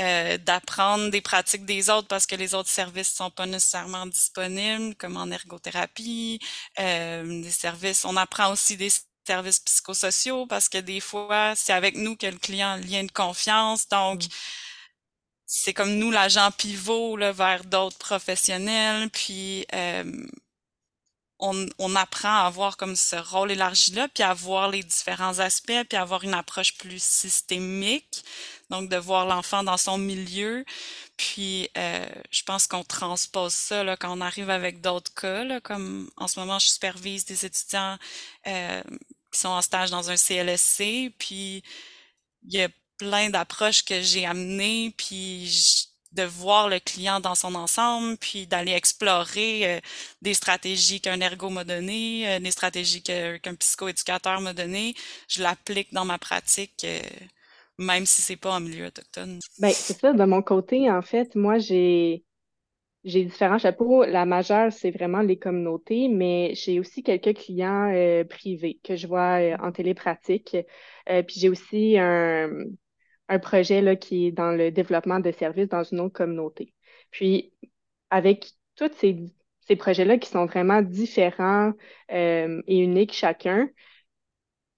[0.00, 4.94] euh, d'apprendre des pratiques des autres parce que les autres services sont pas nécessairement disponibles,
[4.96, 6.40] comme en ergothérapie,
[6.80, 8.04] euh, des services.
[8.04, 8.90] On apprend aussi des
[9.26, 13.12] services psychosociaux parce que des fois, c'est avec nous que le client a lien de
[13.12, 13.88] confiance.
[13.88, 14.28] Donc, mmh
[15.46, 20.26] c'est comme nous l'agent pivot là, vers d'autres professionnels, puis euh,
[21.38, 25.38] on, on, apprend à avoir comme ce rôle élargi là, puis à voir les différents
[25.38, 28.24] aspects, puis à avoir une approche plus systémique,
[28.70, 30.64] donc de voir l'enfant dans son milieu.
[31.16, 35.60] Puis euh, je pense qu'on transpose ça là, quand on arrive avec d'autres cas, là,
[35.60, 37.98] comme en ce moment je supervise des étudiants
[38.46, 38.82] euh,
[39.32, 41.62] qui sont en stage dans un CLSC, puis
[42.44, 42.68] il y a
[42.98, 48.72] plein d'approches que j'ai amenées, puis de voir le client dans son ensemble, puis d'aller
[48.72, 49.80] explorer euh,
[50.22, 54.94] des stratégies qu'un ergo m'a donné, euh, des stratégies qu'un psychoéducateur m'a donné.
[55.28, 56.98] Je l'applique dans ma pratique, euh,
[57.78, 59.38] même si c'est pas en milieu autochtone.
[59.60, 62.24] Ben, c'est ça, de mon côté, en fait, moi, j'ai
[63.04, 64.04] j'ai différents chapeaux.
[64.04, 67.92] La majeure, c'est vraiment les communautés, mais j'ai aussi quelques clients
[68.28, 70.56] privés que je vois en télépratique.
[71.06, 72.50] puis j'ai aussi un,
[73.28, 76.74] un projet là, qui est dans le développement de services dans une autre communauté.
[77.10, 77.52] Puis,
[78.10, 79.18] avec tous ces,
[79.60, 81.72] ces projets-là qui sont vraiment différents
[82.12, 83.68] euh, et uniques chacun,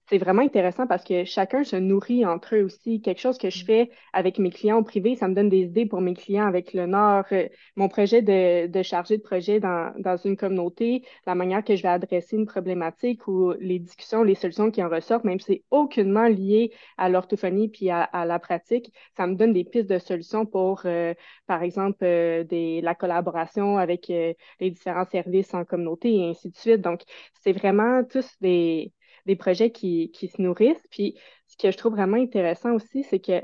[0.09, 3.01] c'est vraiment intéressant parce que chacun se nourrit entre eux aussi.
[3.01, 3.65] Quelque chose que je mm.
[3.65, 6.73] fais avec mes clients au privé, ça me donne des idées pour mes clients avec
[6.73, 7.25] le Nord.
[7.31, 11.75] Euh, mon projet de, de chargé de projet dans, dans une communauté, la manière que
[11.75, 15.45] je vais adresser une problématique ou les discussions, les solutions qui en ressortent, même si
[15.45, 19.99] c'est aucunement lié à l'orthophonie puis à, la pratique, ça me donne des pistes de
[19.99, 21.13] solutions pour, euh,
[21.45, 26.55] par exemple, euh, des, la collaboration avec les différents services en communauté et ainsi de
[26.55, 26.81] suite.
[26.81, 27.01] Donc,
[27.41, 28.91] c'est vraiment tous des
[29.25, 30.87] des projets qui, qui se nourrissent.
[30.91, 31.15] Puis
[31.47, 33.41] ce que je trouve vraiment intéressant aussi, c'est que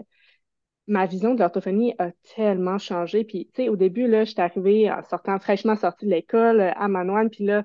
[0.88, 3.24] ma vision de l'orthophonie a tellement changé.
[3.24, 6.72] Puis, tu sais, au début, là, j'étais arrivée en sortant, fraîchement sortie de l'école euh,
[6.76, 7.64] à Manoine, puis là,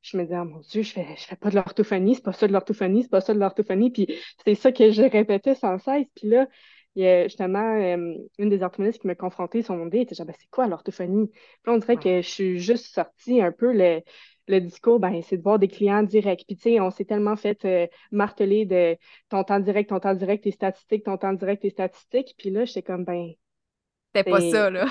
[0.00, 2.32] je me disais, oh mon Dieu, je fais, je fais pas de l'orthophonie, c'est pas
[2.32, 3.90] ça de l'orthophonie, c'est pas ça de l'orthophonie.
[3.90, 4.08] Puis
[4.44, 6.06] c'est ça que je répétais sans cesse.
[6.16, 6.48] Puis là,
[6.96, 10.14] il y a justement euh, une des orthophonistes qui m'a confrontée sur mon dé, était
[10.14, 11.28] genre, ben, c'est quoi l'orthophonie?
[11.28, 14.00] Puis là, on dirait que je suis juste sortie un peu le,
[14.48, 16.44] le discours, ben, c'est de voir des clients directs.
[16.46, 18.96] Puis, tu sais, on s'est tellement fait euh, marteler de
[19.28, 22.34] ton temps direct, ton temps direct, tes statistiques, ton temps direct, tes statistiques.
[22.38, 23.30] Puis là, j'étais comme, ben.
[24.14, 24.86] C'est pas ça, là.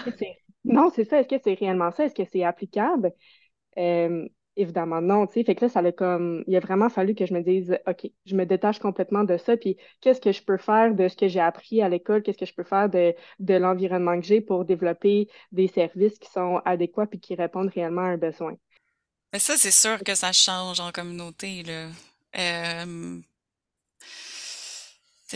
[0.64, 1.20] Non, c'est ça.
[1.20, 2.06] Est-ce que c'est réellement ça?
[2.06, 3.12] Est-ce que c'est applicable?
[3.78, 5.44] Euh, évidemment, non, tu sais.
[5.44, 6.44] Fait que là, ça a comme.
[6.48, 9.58] Il a vraiment fallu que je me dise, OK, je me détache complètement de ça.
[9.58, 12.24] Puis, qu'est-ce que je peux faire de ce que j'ai appris à l'école?
[12.24, 16.30] Qu'est-ce que je peux faire de, de l'environnement que j'ai pour développer des services qui
[16.30, 18.56] sont adéquats puis qui répondent réellement à un besoin?
[19.34, 21.90] Mais ça, c'est sûr que ça change en communauté, là.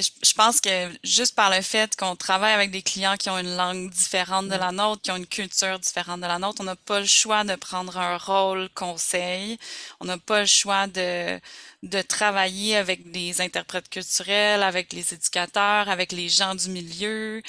[0.02, 3.56] Je pense que juste par le fait qu'on travaille avec des clients qui ont une
[3.56, 6.76] langue différente de la nôtre, qui ont une culture différente de la nôtre, on n'a
[6.76, 9.58] pas le choix de prendre un rôle conseil.
[10.00, 11.40] On n'a pas le choix de,
[11.84, 17.42] de travailler avec des interprètes culturels, avec les éducateurs, avec les gens du milieu.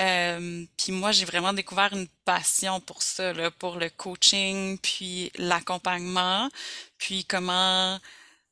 [0.00, 5.30] Euh, puis moi, j'ai vraiment découvert une passion pour ça, là, pour le coaching, puis
[5.36, 6.48] l'accompagnement,
[6.98, 7.98] puis comment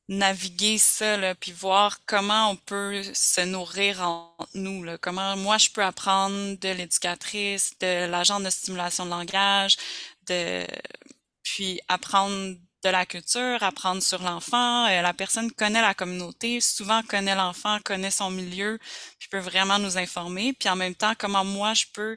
[0.09, 5.59] naviguer ça, là, puis voir comment on peut se nourrir en nous, là, comment moi
[5.59, 9.77] je peux apprendre de l'éducatrice, de l'agent de stimulation de langage,
[10.29, 10.67] de
[11.43, 14.87] puis apprendre de la culture, apprendre sur l'enfant.
[14.87, 18.79] Euh, la personne connaît la communauté, souvent connaît l'enfant, connaît son milieu,
[19.19, 20.53] puis peut vraiment nous informer.
[20.53, 22.17] Puis en même temps, comment moi je peux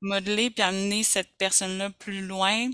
[0.00, 2.70] modeler puis amener cette personne-là plus loin,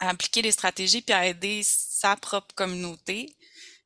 [0.00, 3.35] à appliquer des stratégies puis à aider sa propre communauté.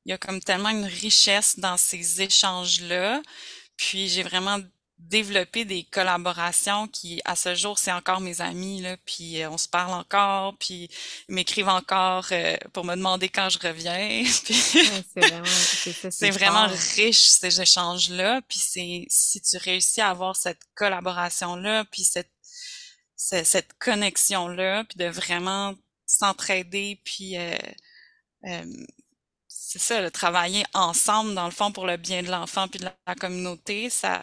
[0.05, 3.23] Il y a comme tellement une richesse dans ces échanges-là.
[3.77, 4.59] Puis j'ai vraiment
[5.01, 9.59] développer des collaborations qui, à ce jour, c'est encore mes amis, là, puis euh, on
[9.59, 10.91] se parle encore, puis
[11.29, 14.25] ils m'écrivent encore euh, pour me demander quand je reviens.
[16.11, 22.05] c'est vraiment, riche, ces échanges-là, puis c'est si tu réussis à avoir cette collaboration-là, puis
[22.05, 22.31] cette,
[23.17, 25.75] cette, connexion-là, puis de vraiment
[26.07, 27.37] s'entraider, puis
[29.73, 32.87] c'est ça, le travailler ensemble, dans le fond, pour le bien de l'enfant puis de
[33.07, 34.21] la communauté, ça,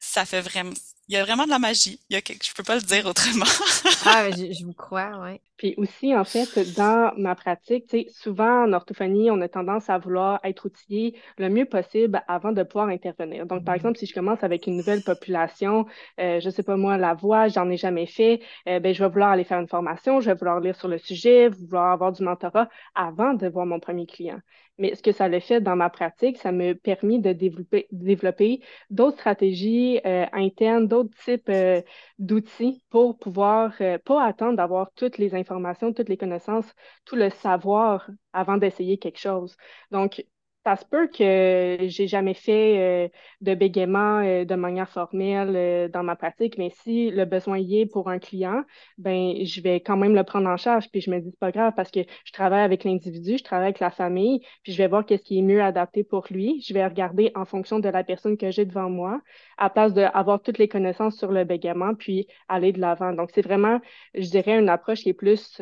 [0.00, 0.72] ça fait vraiment,
[1.06, 2.00] il y a vraiment de la magie.
[2.10, 2.44] Il y a quelque...
[2.44, 3.44] Je peux pas le dire autrement.
[4.04, 5.40] ah, je, je, vous crois, oui.
[5.58, 9.88] Puis aussi, en fait, dans ma pratique, tu sais, souvent en orthophonie, on a tendance
[9.88, 13.46] à vouloir être outillé le mieux possible avant de pouvoir intervenir.
[13.46, 15.86] Donc, par exemple, si je commence avec une nouvelle population,
[16.18, 19.08] euh, je sais pas moi, la voix, j'en ai jamais fait, euh, ben, je vais
[19.08, 22.24] vouloir aller faire une formation, je vais vouloir lire sur le sujet, vouloir avoir du
[22.24, 24.40] mentorat avant de voir mon premier client.
[24.78, 28.60] Mais ce que ça a fait dans ma pratique, ça m'a permis de développer, développer
[28.90, 31.80] d'autres stratégies euh, internes, d'autres types euh,
[32.18, 37.30] d'outils pour pouvoir euh, pas attendre d'avoir toutes les informations, toutes les connaissances, tout le
[37.30, 39.56] savoir avant d'essayer quelque chose.
[39.92, 40.24] Donc,
[40.64, 43.08] ça se peut que j'ai jamais fait euh,
[43.42, 47.80] de bégaiement euh, de manière formelle euh, dans ma pratique, mais si le besoin y
[47.80, 48.62] est pour un client,
[48.96, 50.90] ben je vais quand même le prendre en charge.
[50.90, 53.66] Puis je me dis c'est pas grave parce que je travaille avec l'individu, je travaille
[53.66, 56.62] avec la famille, puis je vais voir qu'est-ce qui est mieux adapté pour lui.
[56.66, 59.20] Je vais regarder en fonction de la personne que j'ai devant moi,
[59.58, 63.12] à place d'avoir toutes les connaissances sur le bégaiement, puis aller de l'avant.
[63.12, 63.80] Donc c'est vraiment,
[64.14, 65.60] je dirais, une approche qui est plus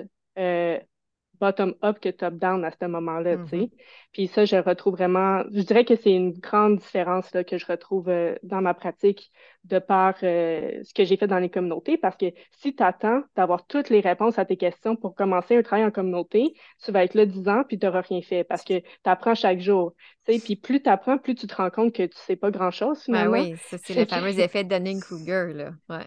[1.43, 3.57] bottom-up que top-down à ce moment-là, tu sais.
[3.57, 3.71] Mm-hmm.
[4.13, 7.67] Puis ça, je retrouve vraiment, je dirais que c'est une grande différence là, que je
[7.67, 9.33] retrouve euh, dans ma pratique
[9.65, 13.23] de par euh, ce que j'ai fait dans les communautés, parce que si tu attends
[13.35, 17.03] d'avoir toutes les réponses à tes questions pour commencer un travail en communauté, tu vas
[17.03, 19.95] être là 10 ans, puis tu n'auras rien fait, parce que tu apprends chaque jour,
[20.25, 20.41] tu sais.
[20.41, 23.29] Puis plus tu apprends, plus tu te rends compte que tu sais pas grand-chose, ben
[23.29, 26.07] oui, ça, c'est le fameux effet Dunning-Kruger, là, ouais.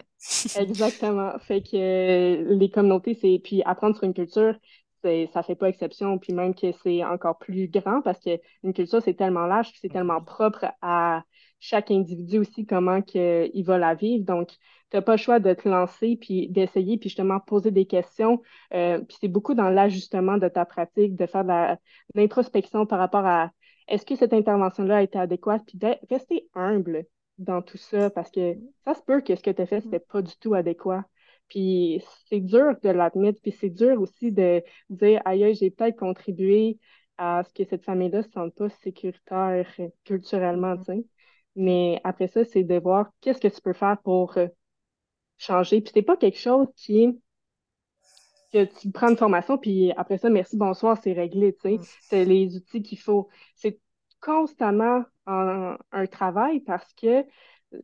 [0.58, 1.38] Exactement.
[1.40, 3.40] Fait que euh, les communautés, c'est...
[3.42, 4.54] Puis apprendre sur une culture,
[5.32, 9.14] ça fait pas exception, puis même que c'est encore plus grand parce qu'une culture, c'est
[9.14, 11.22] tellement large, c'est tellement propre à
[11.60, 14.24] chaque individu aussi, comment que, il va la vivre.
[14.24, 14.50] Donc,
[14.90, 18.42] tu n'as pas le choix de te lancer, puis d'essayer, puis justement poser des questions.
[18.74, 21.76] Euh, puis c'est beaucoup dans l'ajustement de ta pratique, de faire de
[22.14, 23.50] l'introspection par rapport à
[23.88, 27.06] est-ce que cette intervention-là a été adéquate, puis de rester humble
[27.38, 28.54] dans tout ça, parce que
[28.84, 31.04] ça se peut que ce que tu as fait, c'était pas du tout adéquat.
[31.48, 36.78] Puis c'est dur de l'admettre, puis c'est dur aussi de dire, aïe, j'ai peut-être contribué
[37.18, 39.66] à ce que cette famille-là ne se sente pas sécuritaire
[40.04, 41.04] culturellement, tu sais.
[41.54, 44.48] Mais après ça, c'est de voir qu'est-ce que tu peux faire pour euh,
[45.38, 45.80] changer.
[45.80, 47.18] Puis c'est pas quelque chose qui
[48.52, 51.78] que tu prends une formation, puis après ça, merci, bonsoir, c'est réglé, tu sais.
[51.78, 51.84] Mm.
[52.02, 53.28] C'est les outils qu'il faut.
[53.54, 53.80] C'est
[54.20, 57.24] constamment un travail parce que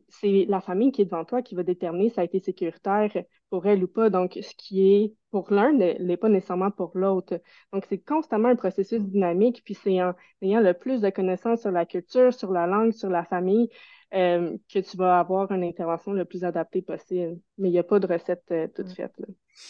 [0.07, 3.11] c'est la famille qui est devant toi qui va déterminer si ça a été sécuritaire
[3.49, 4.09] pour elle ou pas.
[4.09, 7.39] Donc, ce qui est pour l'un n'est pas nécessairement pour l'autre.
[7.71, 11.71] Donc, c'est constamment un processus dynamique, puis c'est en ayant le plus de connaissances sur
[11.71, 13.69] la culture, sur la langue, sur la famille,
[14.13, 17.39] euh, que tu vas avoir une intervention le plus adaptée possible.
[17.57, 19.13] Mais il n'y a pas de recette euh, toute faite.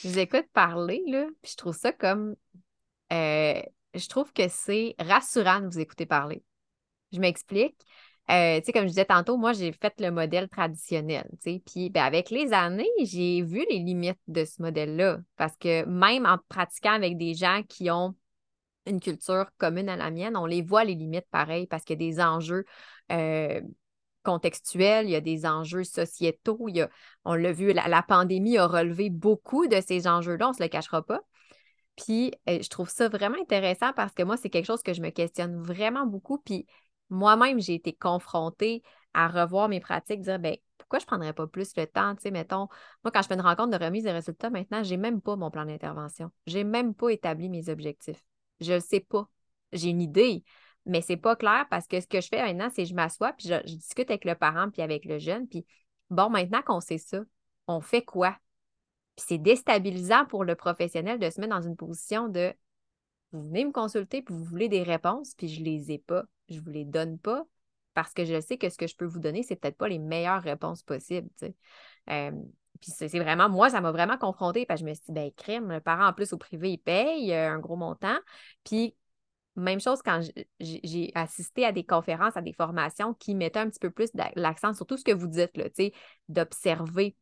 [0.02, 2.36] Je vous écoute parler, là, puis je trouve ça comme...
[3.12, 3.62] Euh,
[3.94, 6.44] je trouve que c'est rassurant de vous écouter parler.
[7.12, 7.78] Je m'explique.
[8.32, 12.54] Euh, comme je disais tantôt, moi, j'ai fait le modèle traditionnel, puis ben, avec les
[12.54, 17.34] années, j'ai vu les limites de ce modèle-là, parce que même en pratiquant avec des
[17.34, 18.16] gens qui ont
[18.86, 22.06] une culture commune à la mienne, on les voit les limites pareil, parce qu'il y
[22.06, 22.66] a des enjeux
[23.12, 23.62] euh,
[24.24, 26.90] contextuels, il y a des enjeux sociétaux, il y a,
[27.26, 30.70] on l'a vu, la, pandémie a relevé beaucoup de ces enjeux-là, on ne se le
[30.70, 31.22] cachera pas.
[31.98, 35.02] Puis, euh, je trouve ça vraiment intéressant parce que moi, c'est quelque chose que je
[35.02, 36.40] me questionne vraiment beaucoup.
[36.40, 36.66] Puis,
[37.10, 38.84] moi-même, j'ai été confrontée
[39.14, 42.16] à revoir mes pratiques, dire ben, pourquoi je ne prendrais pas plus le temps?
[42.16, 42.68] Tu sais, mettons,
[43.04, 45.36] moi, quand je fais une rencontre de remise des résultats, maintenant, je n'ai même pas
[45.36, 46.32] mon plan d'intervention.
[46.48, 48.24] Je n'ai même pas établi mes objectifs.
[48.60, 49.30] Je ne le sais pas.
[49.72, 50.44] J'ai une idée,
[50.86, 52.94] mais ce n'est pas clair parce que ce que je fais maintenant, c'est que je
[52.94, 55.66] m'assois, puis je, je, discute avec le parent, puis avec le jeune, puis
[56.10, 57.22] bon, maintenant qu'on sait ça,
[57.68, 58.38] on fait quoi?
[59.16, 62.54] Puis c'est déstabilisant pour le professionnel de se mettre dans une position de
[63.34, 66.24] vous venez me consulter, puis vous voulez des réponses, puis je ne les ai pas
[66.50, 67.46] je ne vous les donne pas
[67.94, 70.00] parce que je sais que ce que je peux vous donner, c'est peut-être pas les
[70.00, 71.30] meilleures réponses possibles.
[72.08, 75.32] puis c'est vraiment, moi, ça m'a vraiment confrontée parce que je me suis dit, ben,
[75.32, 78.18] crime, le parent en plus au privé, il paye euh, un gros montant.
[78.64, 78.96] Puis
[79.56, 80.22] même chose quand
[80.60, 84.74] j'ai assisté à des conférences, à des formations qui mettaient un petit peu plus l'accent
[84.74, 85.52] sur tout ce que vous dites,
[86.28, 87.16] d'observer,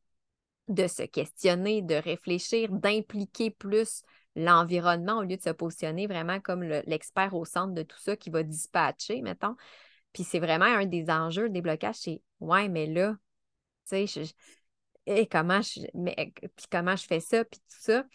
[0.69, 4.03] de se questionner, de réfléchir, d'impliquer plus
[4.35, 8.29] l'environnement au lieu de se positionner vraiment comme l'expert au centre de tout ça qui
[8.29, 9.55] va dispatcher, mettons.
[10.13, 13.15] Puis c'est vraiment un des enjeux, des blocages, c'est ouais, mais là,
[13.89, 15.81] tu sais, comment je
[16.55, 18.05] puis comment je fais ça, puis tout ça.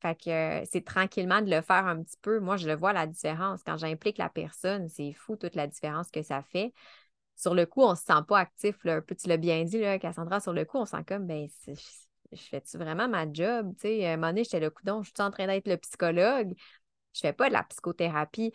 [0.00, 2.40] Fait que euh, c'est tranquillement de le faire un petit peu.
[2.40, 3.62] Moi, je le vois la différence.
[3.64, 6.74] Quand j'implique la personne, c'est fou toute la différence que ça fait.
[7.36, 8.82] Sur le coup, on ne se sent pas actif.
[8.84, 8.96] Là.
[8.96, 11.48] Un peu, tu l'as bien dit, là, Cassandra, sur le coup, on sent comme ben
[12.32, 13.74] je fais-tu vraiment ma job?
[13.74, 15.76] Tu sais, à un moment donné, j'étais le coudon, je suis en train d'être le
[15.76, 16.54] psychologue.
[17.14, 18.52] Je fais pas de la psychothérapie.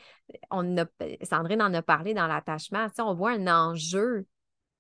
[0.50, 0.76] On
[1.24, 2.88] Sandrine en a parlé dans l'attachement.
[2.90, 4.26] Tu sais, on voit un enjeu.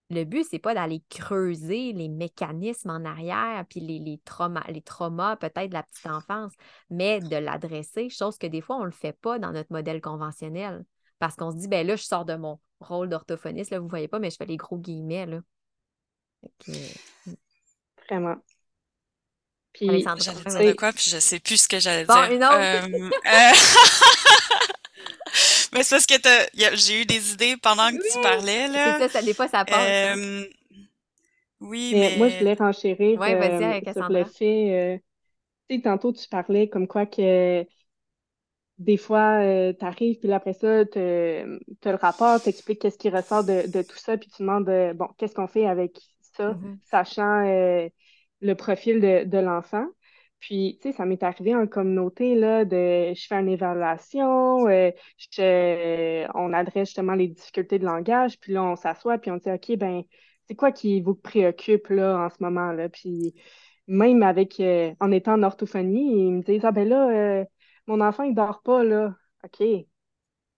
[0.09, 4.81] Le but, c'est pas d'aller creuser les mécanismes en arrière, puis les, les traumas, les
[4.81, 6.53] traumas peut-être de la petite enfance,
[6.89, 10.85] mais de l'adresser, chose que des fois, on le fait pas dans notre modèle conventionnel.
[11.19, 14.07] Parce qu'on se dit, ben là, je sors de mon rôle d'orthophoniste, là, vous voyez
[14.07, 15.41] pas, mais je fais les gros guillemets, là.
[16.67, 17.33] Hmm.
[18.07, 18.37] Vraiment.
[19.77, 20.13] Puis, j'allais dire
[20.71, 22.31] de quoi, puis je sais plus ce que j'allais dire.
[22.31, 22.57] Une autre.
[22.57, 23.25] Euh, euh,
[25.73, 26.15] mais c'est parce que
[26.75, 28.97] j'ai eu des idées pendant que tu parlais, là.
[28.99, 29.87] C'est ça, des fois, ça passe.
[29.87, 30.45] Euh...
[31.59, 35.01] Oui, mais, Moi, je voulais renchérir ouais, euh, sur le fait...
[35.69, 37.65] tu sais, tantôt, tu parlais comme quoi que
[38.77, 42.97] des fois, euh, tu arrives, puis après ça, tu as le rapport, tu expliques qu'est-ce
[42.97, 45.99] qui ressort de, de, tout ça, puis tu demandes, euh, bon, qu'est-ce qu'on fait avec
[46.21, 46.77] ça, mm-hmm.
[46.83, 47.89] sachant euh,
[48.41, 49.85] le profil de, de l'enfant.
[50.39, 56.27] Puis, tu sais, ça m'est arrivé en communauté, là, de je fais une évaluation, je,
[56.35, 59.75] on adresse justement les difficultés de langage, puis là, on s'assoit, puis on dit, OK,
[59.77, 60.03] ben,
[60.47, 62.87] c'est quoi qui vous préoccupe, là, en ce moment, là?
[62.89, 63.33] Puis,
[63.87, 64.61] même avec,
[64.99, 67.45] en étant en orthophonie, ils me disent, ah, ben là,
[67.87, 69.15] mon enfant, il dort pas, là.
[69.43, 69.63] OK.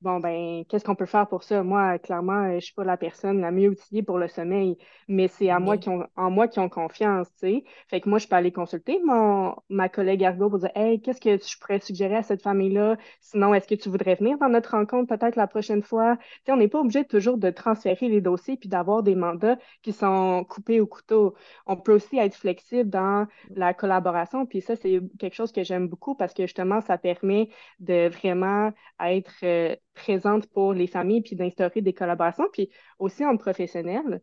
[0.01, 1.61] Bon, ben, qu'est-ce qu'on peut faire pour ça?
[1.61, 4.77] Moi, clairement, je suis pas la personne la mieux outillée pour le sommeil,
[5.09, 7.63] mais c'est à moi qui ont, en moi qui ont confiance, tu sais.
[7.89, 11.19] Fait que moi, je peux aller consulter mon, ma collègue Argo pour dire, hey, qu'est-ce
[11.19, 12.95] que je pourrais suggérer à cette famille-là?
[13.19, 16.15] Sinon, est-ce que tu voudrais venir dans notre rencontre peut-être la prochaine fois?
[16.15, 19.57] Tu sais, on n'est pas obligé toujours de transférer les dossiers puis d'avoir des mandats
[19.81, 21.35] qui sont coupés au couteau.
[21.65, 25.89] On peut aussi être flexible dans la collaboration, puis ça, c'est quelque chose que j'aime
[25.89, 28.71] beaucoup parce que justement, ça permet de vraiment
[29.01, 32.69] être euh, présente pour les familles, puis d'instaurer des collaborations, puis
[32.99, 34.21] aussi en professionnel,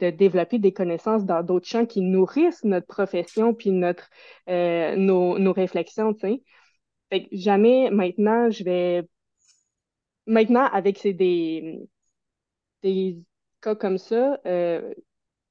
[0.00, 4.08] de développer des connaissances dans d'autres champs qui nourrissent notre profession, puis notre,
[4.48, 6.14] euh, nos, nos, réflexions.
[6.18, 6.40] Fait
[7.24, 9.08] que jamais, maintenant, je vais...
[10.26, 11.80] Maintenant, avec des,
[12.82, 13.18] des
[13.60, 14.94] cas comme ça, euh,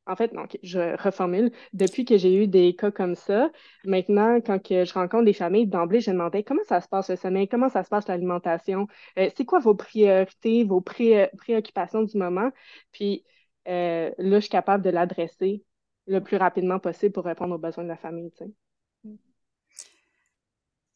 [0.07, 1.51] en fait, donc, je reformule.
[1.73, 3.51] Depuis que j'ai eu des cas comme ça,
[3.83, 7.17] maintenant, quand que je rencontre des familles, d'emblée, je demandais comment ça se passe le
[7.17, 8.87] sommeil, comment ça se passe l'alimentation,
[9.19, 12.49] euh, c'est quoi vos priorités, vos préoccupations du moment?
[12.91, 13.25] Puis
[13.67, 15.63] euh, là, je suis capable de l'adresser
[16.07, 18.31] le plus rapidement possible pour répondre aux besoins de la famille.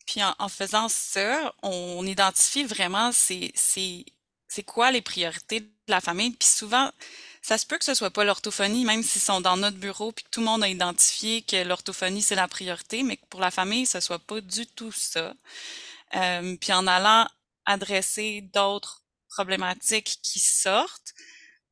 [0.06, 6.32] Puis en, faisant ça, on identifie vraiment c'est quoi les priorités de la famille.
[6.32, 6.90] Puis souvent,
[7.42, 10.24] ça se peut que ce soit pas l'orthophonie, même s'ils sont dans notre bureau puis
[10.24, 13.52] que tout le monde a identifié que l'orthophonie c'est la priorité, mais que pour la
[13.52, 15.34] famille, ce soit pas du tout ça.
[16.16, 17.28] Euh, puis en allant
[17.66, 21.14] adresser d'autres problématiques qui sortent,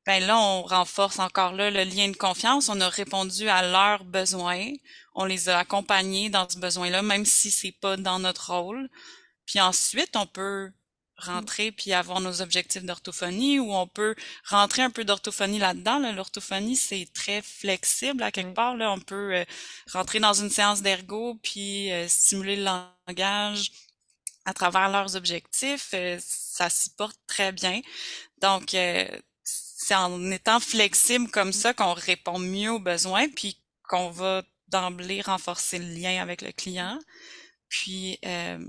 [0.06, 2.70] ben là, on renforce encore là le lien de confiance.
[2.70, 4.66] On a répondu à leurs besoins.
[5.14, 8.90] On les a accompagnés dans ce besoin-là, même si c'est pas dans notre rôle.
[9.46, 10.72] Puis ensuite, on peut
[11.20, 14.16] rentrer puis avoir nos objectifs d'orthophonie ou on peut
[14.46, 16.00] rentrer un peu d'orthophonie là-dedans.
[16.14, 18.76] L'orthophonie, c'est très flexible à quelque part.
[18.76, 18.92] Là.
[18.92, 19.46] On peut euh,
[19.92, 22.66] rentrer dans une séance d'ergo puis euh, stimuler le
[23.08, 23.72] langage
[24.46, 25.90] à travers leurs objectifs.
[25.94, 27.82] Euh, ça s'y porte très bien.
[28.42, 28.76] Donc,
[29.44, 35.22] c'est en étant flexible comme ça qu'on répond mieux aux besoins puis qu'on va d'emblée
[35.22, 37.00] renforcer le lien avec le client.
[37.70, 38.60] Puis euh,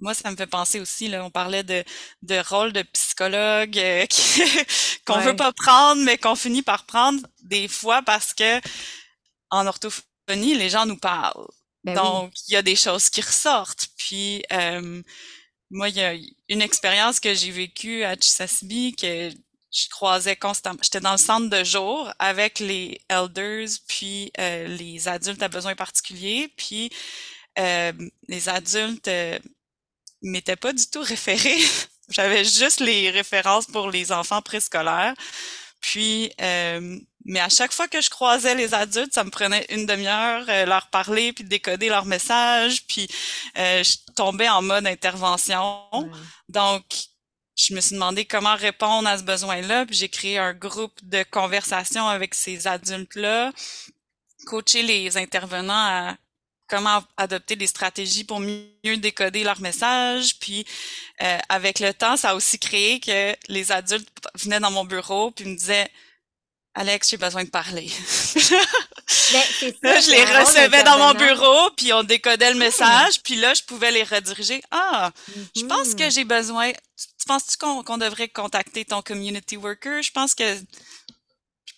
[0.00, 1.84] moi, ça me fait penser aussi, là, on parlait de,
[2.22, 4.06] de rôle de psychologue euh,
[5.06, 8.60] qu'on veut pas prendre, mais qu'on finit par prendre des fois parce que
[9.50, 11.46] en orthophonie, les gens nous parlent.
[11.84, 13.88] Ben Donc, il y a des choses qui ressortent.
[13.96, 15.02] Puis euh,
[15.70, 16.14] moi, il y a
[16.48, 19.30] une expérience que j'ai vécue à Chisasibi que
[19.72, 20.78] je croisais constamment.
[20.82, 26.52] J'étais dans le centre de jour avec les elders, puis les adultes à besoins particuliers,
[26.56, 26.90] puis
[27.58, 27.92] euh,
[28.28, 29.38] les adultes euh,
[30.22, 31.58] m'étaient pas du tout référés.
[32.10, 35.14] J'avais juste les références pour les enfants préscolaires.
[35.80, 39.86] Puis, euh, mais à chaque fois que je croisais les adultes, ça me prenait une
[39.86, 42.84] demi-heure leur parler puis décoder leur message.
[42.86, 43.08] Puis,
[43.54, 45.84] je tombais en mode intervention.
[46.48, 46.84] Donc,
[47.68, 49.86] je me suis demandé comment répondre à ce besoin-là.
[49.86, 53.52] Puis j'ai créé un groupe de conversation avec ces adultes-là,
[54.46, 56.16] coacher les intervenants à
[56.70, 60.38] comment adopter des stratégies pour mieux décoder leur message.
[60.38, 60.64] Puis
[61.22, 65.32] euh, avec le temps, ça a aussi créé que les adultes venaient dans mon bureau
[65.32, 65.90] puis me disaient
[66.74, 67.90] Alex, j'ai besoin de parler.
[69.82, 73.62] Ben, je les recevais dans mon bureau, puis on décodait le message, puis là, je
[73.62, 74.62] pouvais les rediriger.
[74.70, 75.10] Ah,
[75.56, 76.14] je pense que mm-hmm.
[76.14, 76.72] j'ai besoin.
[76.72, 80.02] Tu penses-tu qu'on devrait contacter ton community worker?
[80.02, 80.44] Je pense que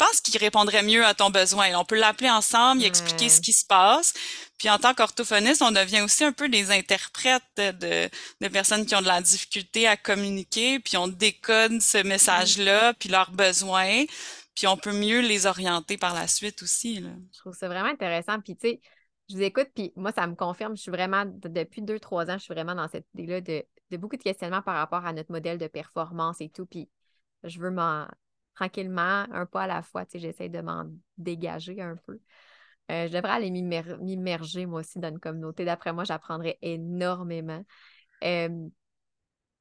[0.03, 1.79] pense qu'il répondrait mieux à ton besoin.
[1.79, 4.15] On peut l'appeler ensemble, y expliquer ce qui se passe.
[4.59, 8.09] Puis en tant qu'orthophoniste, on devient aussi un peu des interprètes de,
[8.41, 13.09] de personnes qui ont de la difficulté à communiquer, puis on décode ce message-là, puis
[13.09, 14.05] leurs besoins,
[14.55, 17.01] puis on peut mieux les orienter par la suite aussi.
[17.01, 17.11] Là.
[17.33, 18.41] Je trouve ça vraiment intéressant.
[18.41, 18.81] Puis tu sais,
[19.29, 22.39] je vous écoute, puis moi, ça me confirme, je suis vraiment, depuis deux, trois ans,
[22.39, 25.31] je suis vraiment dans cette idée-là de, de beaucoup de questionnements par rapport à notre
[25.33, 26.67] modèle de performance et tout.
[26.67, 26.89] Puis
[27.45, 28.07] je veux m'en
[28.55, 30.85] tranquillement, un pas à la fois, tu sais, j'essaie de m'en
[31.19, 32.21] dégager un peu.
[32.91, 35.65] Euh, je devrais aller m'immerger, moi aussi, dans une communauté.
[35.65, 37.65] D'après moi, j'apprendrais énormément.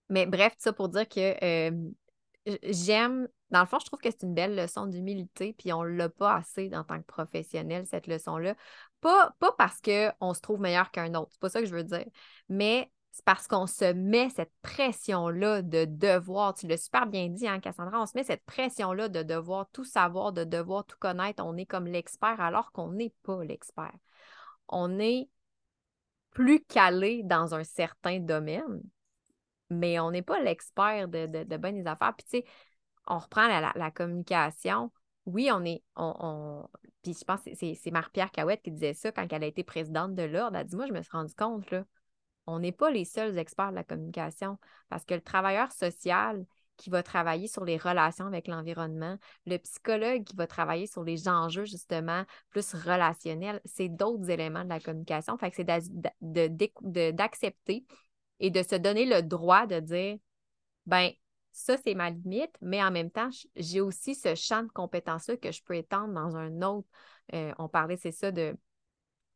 [0.10, 1.36] Mais bref, tout ça pour dire que
[2.64, 5.90] j'aime, dans le fond, je trouve que c'est une belle leçon d'humilité, puis on ne
[5.90, 8.56] l'a pas assez en tant que professionnel, cette leçon-là.
[9.00, 11.84] Pas, pas parce qu'on se trouve meilleur qu'un autre, c'est pas ça que je veux
[11.84, 12.06] dire,
[12.50, 17.46] mais c'est parce qu'on se met cette pression-là de devoir, tu l'as super bien dit,
[17.46, 21.44] hein, Cassandra, on se met cette pression-là de devoir tout savoir, de devoir tout connaître.
[21.46, 23.94] On est comme l'expert alors qu'on n'est pas l'expert.
[24.70, 25.30] On est
[26.32, 28.82] plus calé dans un certain domaine,
[29.70, 32.14] mais on n'est pas l'expert de, de, bonnes affaires.
[32.16, 32.46] Puis, tu sais,
[33.08, 34.90] on reprend la, communication.
[35.26, 35.84] Oui, on est.
[35.98, 36.66] On,
[37.04, 40.16] Puis, je pense que c'est Marie-Pierre Cahouette qui disait ça quand elle a été présidente
[40.16, 40.58] de l'Ordre.
[40.58, 41.84] Elle dit Moi, je me suis rendu compte, là
[42.48, 44.58] on n'est pas les seuls experts de la communication
[44.90, 46.46] parce que le travailleur social
[46.78, 51.28] qui va travailler sur les relations avec l'environnement, le psychologue qui va travailler sur les
[51.28, 55.38] enjeux justement plus relationnels, c'est d'autres éléments de la communication.
[55.38, 55.64] Fait que c'est
[56.22, 57.86] d'accepter
[58.40, 60.18] et de se donner le droit de dire
[60.88, 61.12] ben
[61.52, 65.52] ça, c'est ma limite, mais en même temps, j'ai aussi ce champ de compétences-là que
[65.52, 66.88] je peux étendre dans un autre.
[67.34, 68.56] Euh, on parlait, c'est ça, de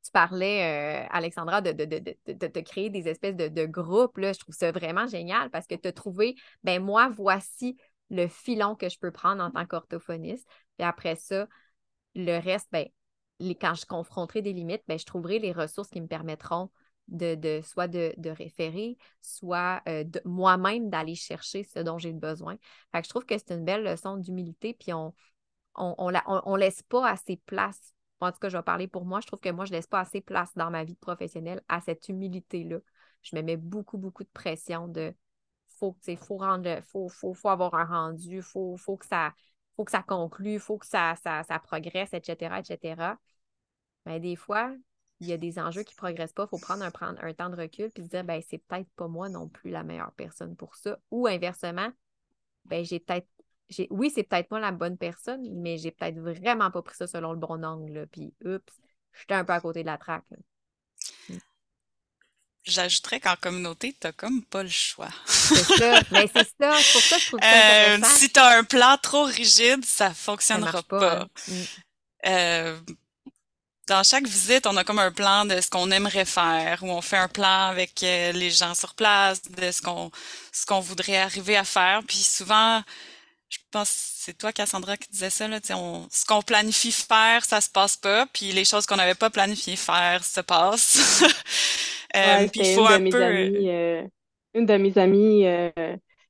[0.05, 4.17] tu parlais, euh, Alexandra, de, de, créer des espèces de, groupes.
[4.17, 4.33] Là.
[4.33, 7.75] Je trouve ça vraiment génial parce que tu as trouvé, ben moi, voici
[8.11, 10.47] le filon que je peux prendre en tant qu'orthophoniste.
[10.77, 11.47] Puis après ça,
[12.13, 12.87] le reste, ben,
[13.39, 16.69] les, quand je confronterai des limites, ben, je trouverai les ressources qui me permettront
[17.07, 22.57] de, soit de, référer, soit euh, moi-même d'aller chercher ce dont j'ai besoin.
[22.91, 25.15] Fait que je trouve que c'est une belle leçon d'humilité, puis on
[25.77, 29.19] on, on, on laisse pas assez place en tout cas, je vais parler pour moi.
[29.21, 31.81] Je trouve que moi, je ne laisse pas assez place dans ma vie professionnelle à
[31.81, 32.77] cette humilité-là.
[33.21, 35.13] Je me mets beaucoup, beaucoup de pression de
[35.79, 39.33] faut, faut rendre faut, faut, avoir un rendu, il faut, faut, que ça,
[39.75, 43.17] faut que ça conclue, il faut que ça, ça, progresse, etc., etc.
[44.05, 44.73] Mais des fois,
[45.19, 46.43] il y a des enjeux qui ne progressent pas.
[46.45, 48.89] Il faut prendre un, prendre un temps de recul et se dire ben, c'est peut-être
[48.95, 50.97] pas moi non plus la meilleure personne pour ça.
[51.11, 51.89] Ou inversement,
[52.65, 53.27] ben, j'ai peut-être
[53.89, 57.31] oui, c'est peut-être pas la bonne personne, mais j'ai peut-être vraiment pas pris ça selon
[57.31, 58.07] le bon angle.
[58.11, 58.73] Puis, oups,
[59.19, 60.25] j'étais un peu à côté de la traque.
[61.29, 61.37] Mm.
[62.63, 65.09] J'ajouterais qu'en communauté, t'as comme pas le choix.
[65.25, 66.01] c'est ça.
[66.11, 66.75] Mais c'est ça.
[66.77, 70.13] C'est pour ça que je trouve ça euh, si t'as un plan trop rigide, ça
[70.13, 71.21] fonctionnera pas.
[71.21, 71.27] Hein.
[71.47, 71.63] Mm.
[72.27, 72.79] Euh,
[73.87, 77.01] dans chaque visite, on a comme un plan de ce qu'on aimerait faire, ou on
[77.01, 80.09] fait un plan avec euh, les gens sur place, de ce qu'on
[80.51, 82.01] ce qu'on voudrait arriver à faire.
[82.07, 82.81] Puis souvent,
[83.49, 85.47] je pense que c'est toi, Cassandra, qui disais ça.
[85.47, 88.25] Là, on, ce qu'on planifie faire, ça se passe pas.
[88.33, 91.21] Puis les choses qu'on n'avait pas planifié faire se passent.
[92.15, 93.23] euh, puis il faut un peu...
[93.23, 94.01] Amies, euh,
[94.55, 95.69] une de mes amies, euh,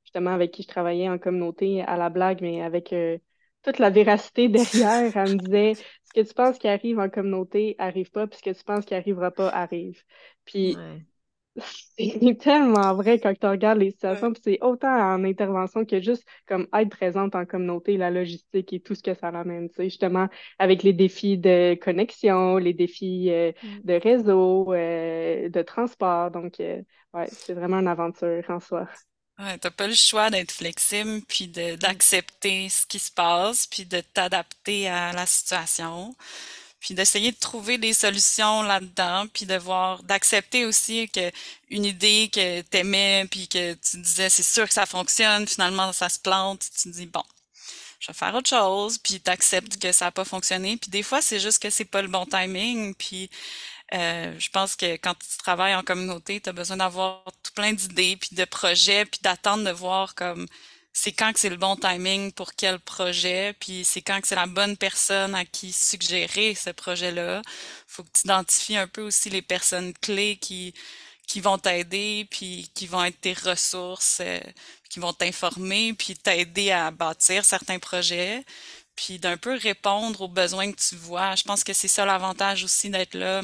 [0.04, 3.18] justement, avec qui je travaillais en communauté à la blague, mais avec euh,
[3.62, 7.76] toute la véracité derrière, elle me disait ce que tu penses qui arrive en communauté
[7.78, 10.02] arrive pas, puis ce que tu penses qui arrivera pas arrive.
[10.44, 10.76] Puis
[11.98, 16.26] c'est tellement vrai quand tu regardes les situations, puis c'est autant en intervention que juste
[16.46, 19.84] comme être présente en communauté, la logistique et tout ce que ça amène, tu sais,
[19.84, 20.28] justement
[20.58, 23.80] avec les défis de connexion, les défis euh, mm.
[23.84, 26.30] de réseau, euh, de transport.
[26.30, 26.80] Donc, euh,
[27.14, 28.88] ouais, c'est vraiment une aventure en soi.
[29.38, 34.00] Ouais, t'as pas le choix d'être flexible, puis d'accepter ce qui se passe, puis de
[34.00, 36.14] t'adapter à la situation
[36.80, 41.30] puis d'essayer de trouver des solutions là-dedans, puis de voir, d'accepter aussi que
[41.70, 46.08] une idée que t'aimais, puis que tu disais c'est sûr que ça fonctionne, finalement ça
[46.08, 47.22] se plante, tu te dis bon,
[48.00, 51.22] je vais faire autre chose, puis t'acceptes que ça n'a pas fonctionné, puis des fois
[51.22, 53.30] c'est juste que c'est pas le bon timing, puis
[53.94, 57.72] euh, je pense que quand tu travailles en communauté, tu as besoin d'avoir tout plein
[57.72, 60.46] d'idées, puis de projets, puis d'attendre de voir comme
[60.98, 64.34] c'est quand que c'est le bon timing pour quel projet, puis c'est quand que c'est
[64.34, 67.42] la bonne personne à qui suggérer ce projet-là.
[67.86, 70.74] Faut que tu identifies un peu aussi les personnes clés qui
[71.26, 74.40] qui vont t'aider, puis qui vont être tes ressources, euh,
[74.90, 78.44] qui vont t'informer, puis t'aider à bâtir certains projets,
[78.96, 81.34] puis d'un peu répondre aux besoins que tu vois.
[81.36, 83.42] Je pense que c'est ça l'avantage aussi d'être là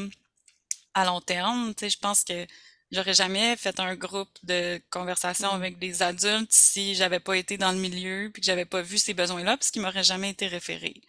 [0.95, 1.75] à long terme.
[1.75, 2.47] Tu sais, je pense que
[2.93, 5.57] j'aurais jamais fait un groupe de conversation Mm.
[5.57, 8.99] avec des adultes si j'avais pas été dans le milieu puis que j'avais pas vu
[8.99, 11.03] ces besoins-là, parce qu'ils m'auraient jamais été référés.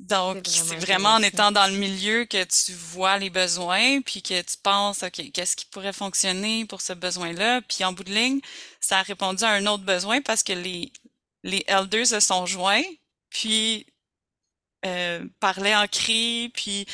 [0.00, 4.40] Donc, C'est vraiment en étant dans le milieu que tu vois les besoins, puis que
[4.42, 7.62] tu penses, OK, qu'est-ce qui pourrait fonctionner pour ce besoin-là?
[7.62, 8.40] Puis en bout de ligne,
[8.80, 10.92] ça a répondu à un autre besoin parce que les,
[11.44, 12.82] les elders se sont joints,
[13.30, 13.86] puis
[14.86, 16.86] euh, parlaient en cri, puis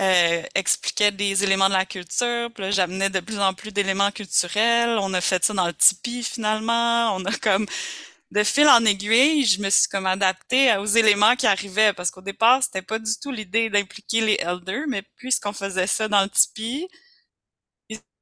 [0.00, 2.50] euh, expliquaient des éléments de la culture.
[2.54, 4.98] Puis là, j'amenais de plus en plus d'éléments culturels.
[5.00, 7.14] On a fait ça dans le tipi finalement.
[7.16, 7.66] On a comme
[8.32, 12.22] de fil en aiguille, je me suis comme adaptée aux éléments qui arrivaient parce qu'au
[12.22, 16.28] départ, c'était pas du tout l'idée d'impliquer les elders, mais puisqu'on faisait ça dans le
[16.28, 16.88] Tipeee,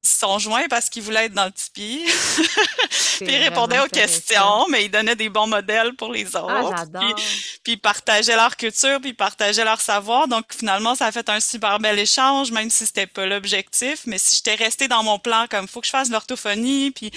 [0.05, 2.05] ils se sont joints parce qu'ils voulaient être dans le Tipeee.
[3.19, 6.77] Puis ils répondaient aux questions, mais ils donnaient des bons modèles pour les Ah, autres.
[6.77, 7.15] j'adore.
[7.15, 7.25] Puis,
[7.63, 10.29] puis ils partageaient leur culture, puis ils partageaient leur savoir.
[10.29, 14.01] Donc finalement, ça a fait un super bel échange, même si c'était pas l'objectif.
[14.07, 17.11] Mais si j'étais restée dans mon plan, comme faut que je fasse l'orthophonie, puis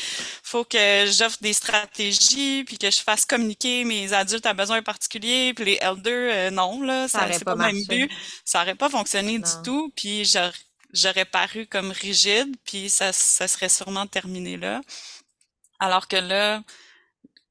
[0.44, 5.54] faut que j'offre des stratégies, puis que je fasse communiquer mes adultes à besoins particuliers,
[5.54, 8.06] puis les elders, euh, non, là, Ça ça, c'est pas pas le même marché.
[8.08, 8.12] but.
[8.46, 10.52] Ça aurait pas fonctionné du tout, puis j'aurais
[10.94, 14.82] j'aurais paru comme rigide, puis ça, ça serait sûrement terminé là.
[15.80, 16.62] Alors que là,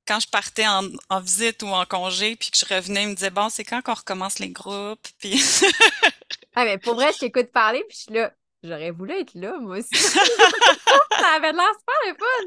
[0.07, 3.15] quand je partais en, en visite ou en congé, puis que je revenais, ils me
[3.15, 5.41] disaient, bon, c'est quand qu'on recommence les groupes, puis
[6.57, 8.33] Ah, mais pour vrai, je t'écoute parler, puis je suis là.
[8.63, 9.95] J'aurais voulu être là, moi aussi.
[9.95, 12.47] ça avait l'air super le fun.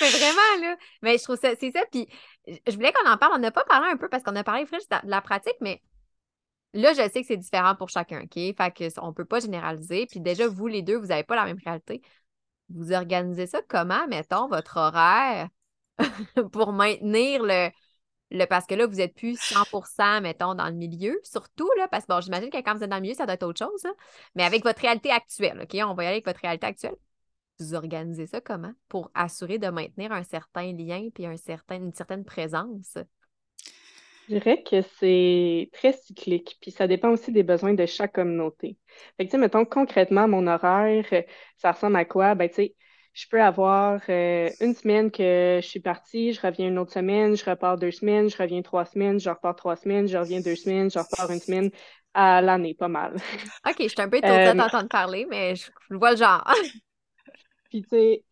[0.00, 0.76] Mais vraiment, là.
[1.00, 1.80] Mais je trouve ça, c'est ça.
[1.90, 2.08] Puis
[2.46, 3.34] je voulais qu'on en parle.
[3.36, 5.80] On n'a pas parlé un peu parce qu'on a parlé Fritz, de la pratique, mais
[6.76, 8.34] là, je sais que c'est différent pour chacun, OK?
[8.34, 10.06] Fait que on peut pas généraliser.
[10.06, 12.02] Puis déjà, vous, les deux, vous n'avez pas la même réalité.
[12.68, 15.48] Vous organisez ça comment, mettons, votre horaire
[16.52, 17.70] pour maintenir le,
[18.30, 18.44] le.
[18.46, 22.12] Parce que là, vous n'êtes plus 100% mettons, dans le milieu, surtout, là, parce que
[22.12, 23.92] bon, j'imagine que quand vous êtes dans le milieu, ça doit être autre chose, là.
[24.34, 25.76] Mais avec votre réalité actuelle, OK?
[25.84, 26.96] On va y aller avec votre réalité actuelle.
[27.58, 32.98] Vous organisez ça comment pour assurer de maintenir un certain lien puis une certaine présence?
[34.28, 38.76] Je dirais que c'est très cyclique, puis ça dépend aussi des besoins de chaque communauté.
[39.16, 41.22] Fait que, tu sais, mettons, concrètement, mon horaire, euh,
[41.58, 42.34] ça ressemble à quoi?
[42.34, 42.74] Ben, tu sais,
[43.14, 47.36] je peux avoir euh, une semaine que je suis partie, je reviens une autre semaine,
[47.36, 50.56] je repars deux semaines, je reviens trois semaines, je repars trois semaines, je reviens deux
[50.56, 51.70] semaines, je repars une semaine
[52.12, 53.16] à l'année, pas mal.
[53.68, 56.44] OK, je suis un peu Euh, à t'entendre parler, mais je vois le genre.
[57.70, 58.24] Puis, tu sais,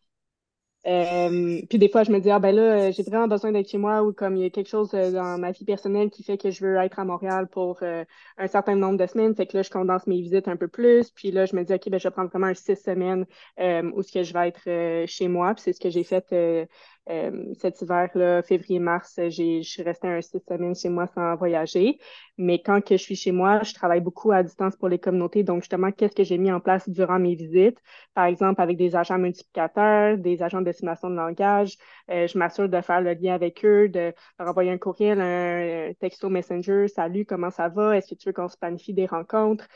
[0.87, 3.67] Euh, puis des fois, je me dis, ah ben là, euh, j'ai vraiment besoin d'être
[3.69, 6.21] chez moi ou comme il y a quelque chose euh, dans ma vie personnelle qui
[6.23, 8.05] fait que je veux être à Montréal pour euh,
[8.37, 9.35] un certain nombre de semaines.
[9.35, 11.09] Fait que là, je condense mes visites un peu plus.
[11.09, 13.25] Puis là, je me dis, OK, ben je vais prendre vraiment six semaines
[13.59, 15.55] euh, où ce que je vais être chez moi.
[15.55, 16.67] Puis c'est ce que j'ai fait
[17.09, 19.15] euh, cet hiver-là, février-mars.
[19.17, 21.99] Je suis restée un six semaines chez moi sans voyager.
[22.37, 25.43] Mais quand que je suis chez moi, je travaille beaucoup à distance pour les communautés.
[25.43, 27.77] Donc, justement, qu'est-ce que j'ai mis en place durant mes visites?
[28.13, 31.77] Par exemple, avec des agents multiplicateurs, des agents d'estimation de langage.
[32.09, 35.93] Euh, je m'assure de faire le lien avec eux, de leur envoyer un courriel, un,
[35.99, 36.87] texto Messenger.
[36.87, 37.97] Salut, comment ça va?
[37.97, 39.67] Est-ce que tu veux qu'on se planifie des rencontres?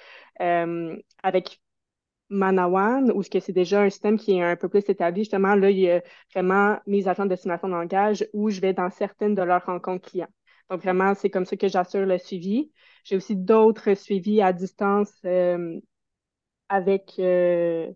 [0.42, 1.60] Euh, avec
[2.30, 5.80] Manawan, où c'est déjà un système qui est un peu plus établi, justement, là, il
[5.80, 6.02] y a
[6.34, 10.28] vraiment mes agents d'estimation de langage où je vais dans certaines de leurs rencontres clients.
[10.70, 12.72] Donc, vraiment, c'est comme ça que j'assure le suivi.
[13.04, 15.80] J'ai aussi d'autres suivis à distance euh,
[16.70, 17.92] avec euh,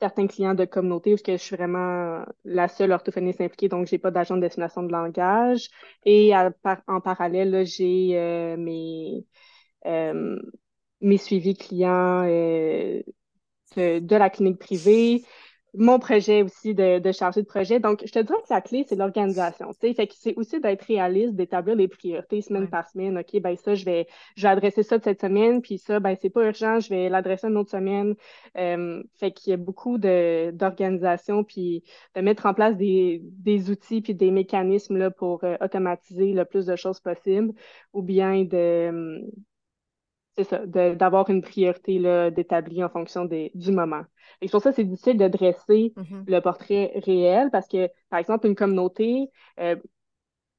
[0.00, 4.10] certains clients de communauté où je suis vraiment la seule orthophoniste impliquée, donc j'ai pas
[4.12, 5.70] d'agent d'estimation de langage.
[6.06, 9.26] Et en parallèle, j'ai euh, mes,
[11.00, 12.24] mes suivis clients
[13.76, 15.22] de, la clinique privée,
[15.76, 17.80] mon projet aussi de, de chargé de projet.
[17.80, 19.72] Donc, je te dirais que la clé, c'est l'organisation.
[19.80, 19.96] C'est
[20.36, 22.68] aussi d'être réaliste, d'établir les priorités semaine Ouais.
[22.68, 23.18] par semaine.
[23.18, 24.06] OK, ben ça, je vais,
[24.36, 27.08] je vais adresser ça de cette semaine, puis ça, ben c'est pas urgent, je vais
[27.08, 28.14] l'adresser une autre semaine.
[28.56, 31.82] Euh, fait qu'il y a beaucoup de, d'organisation, puis
[32.14, 36.44] de mettre en place des, des outils puis des mécanismes là, pour euh, automatiser le
[36.44, 37.52] plus de choses possible,
[37.92, 39.24] ou bien de
[40.36, 44.04] c'est ça, de- d'avoir une priorité là, d'établie en fonction des, du moment.
[44.40, 46.26] Et pour ça, c'est difficile de dresser Mhm.
[46.26, 49.30] le portrait réel parce que, par exemple, une communauté
[49.60, 49.76] euh,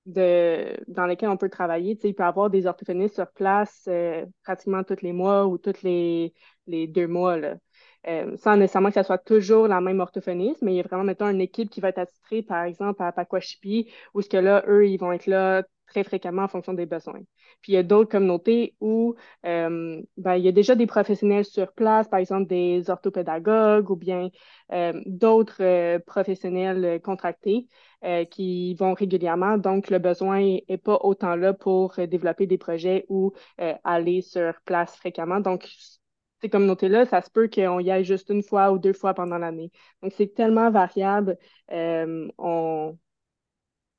[0.05, 4.83] de, dans laquelle on peut travailler, il peut avoir des orthophonistes sur place euh, pratiquement
[4.83, 6.33] tous les mois ou tous les,
[6.67, 7.55] les deux mois, là.
[8.07, 11.03] Euh, sans nécessairement que ça soit toujours la même orthophoniste, mais il y a vraiment,
[11.03, 14.63] mettons, une équipe qui va être attitrée, par exemple, à Pakwashipi, où ce que là,
[14.67, 17.21] eux, ils vont être là très fréquemment en fonction des besoins.
[17.61, 19.15] Puis il y a d'autres communautés où
[19.45, 23.95] euh, ben, il y a déjà des professionnels sur place, par exemple des orthopédagogues ou
[23.95, 24.29] bien
[24.71, 27.67] euh, d'autres euh, professionnels contractés
[28.29, 29.57] qui vont régulièrement.
[29.57, 33.33] Donc, le besoin n'est pas autant là pour développer des projets ou
[33.83, 35.39] aller sur place fréquemment.
[35.39, 35.67] Donc,
[36.41, 39.39] ces communautés-là, ça se peut qu'on y aille juste une fois ou deux fois pendant
[39.39, 39.71] l'année.
[40.03, 41.35] Donc, c'est tellement variable.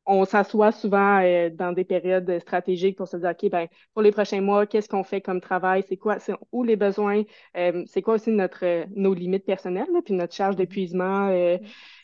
[0.07, 4.13] On s'assoit souvent euh, dans des périodes stratégiques pour se dire, OK, ben, pour les
[4.13, 5.85] prochains mois, qu'est-ce qu'on fait comme travail?
[5.89, 7.23] C'est quoi, c'est où les besoins?
[7.57, 10.59] Euh, c'est quoi aussi notre, nos limites personnelles, puis notre charge mm-hmm.
[10.59, 11.29] d'épuisement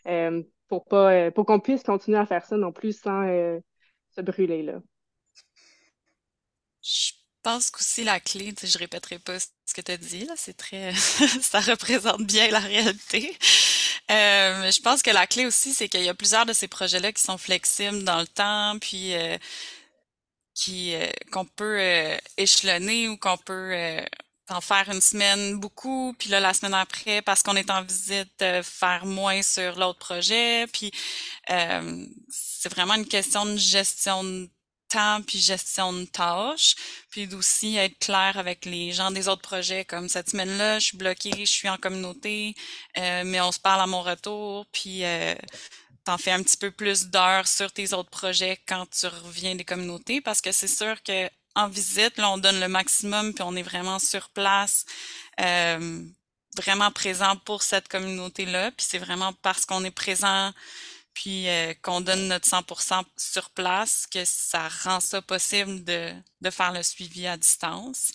[0.07, 3.27] euh, pour pas, pour qu'on puisse continuer à faire ça non plus sans
[4.11, 4.81] se brûler, là.
[7.45, 10.57] Je pense qu'aussi la clé, je répéterai pas ce que tu as dit, là, c'est
[10.57, 10.95] très,
[11.43, 13.37] ça représente bien la réalité.
[14.13, 17.11] Euh, je pense que la clé aussi, c'est qu'il y a plusieurs de ces projets-là
[17.11, 19.37] qui sont flexibles dans le temps, puis euh,
[20.55, 21.81] qui euh, qu'on peut
[22.37, 23.75] échelonner ou qu'on peut
[24.49, 28.45] en faire une semaine beaucoup, puis là la semaine après, parce qu'on est en visite,
[28.63, 30.69] faire moins sur l'autre projet.
[30.73, 30.93] Puis
[32.29, 34.49] c'est vraiment une question de gestion de
[35.27, 36.75] puis gestion de tâches,
[37.11, 39.85] puis aussi être clair avec les gens des autres projets.
[39.85, 42.55] Comme cette semaine-là, je suis bloquée, je suis en communauté,
[42.99, 45.35] euh, mais on se parle à mon retour, puis euh,
[46.05, 49.65] t'en fais un petit peu plus d'heures sur tes autres projets quand tu reviens des
[49.65, 53.55] communautés, parce que c'est sûr que en visite, là, on donne le maximum, puis on
[53.57, 54.87] est vraiment sur place.
[55.41, 56.03] Euh,
[56.57, 60.53] vraiment présent pour cette communauté-là, puis c'est vraiment parce qu'on est présent
[61.15, 66.51] puis euh, qu'on donne notre 100% sur place, que ça rend ça possible de, de
[66.51, 68.13] faire le suivi à distance.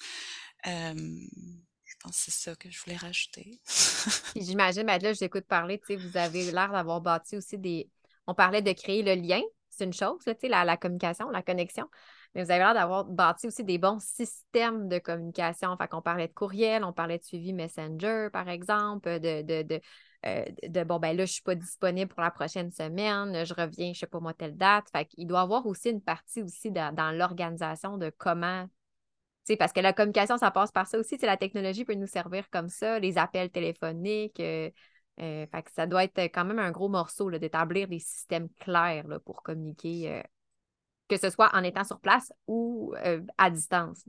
[1.97, 3.59] Je pense que c'est ça que je voulais rajouter.
[4.35, 7.89] J'imagine, ben là, je t'écoute parler, tu sais, vous avez l'air d'avoir bâti aussi des...
[8.27, 11.87] On parlait de créer le lien, c'est une chose, tu sais, la, communication, la connexion,
[12.35, 15.69] mais vous avez l'air d'avoir bâti aussi des bons systèmes de communication.
[15.69, 19.81] Enfin, qu'on parlait de courriel, on parlait de suivi Messenger, par exemple, de, de, de
[20.27, 23.53] euh, de bon, ben là, je ne suis pas disponible pour la prochaine semaine, je
[23.53, 24.89] reviens, je ne sais pas moi, telle date.
[24.91, 28.67] Fait qu'il doit y avoir aussi une partie aussi dans, l'organisation de comment.
[29.57, 31.17] Parce que la communication, ça passe par ça aussi.
[31.21, 34.39] La technologie peut nous servir comme ça, les appels téléphoniques.
[34.41, 34.69] Euh,
[35.21, 39.05] euh, fait que ça doit être quand même un gros morceau d'établir des systèmes clairs
[39.25, 40.21] pour communiquer,
[41.07, 42.93] que ce soit en étant sur place ou
[43.37, 44.03] à distance.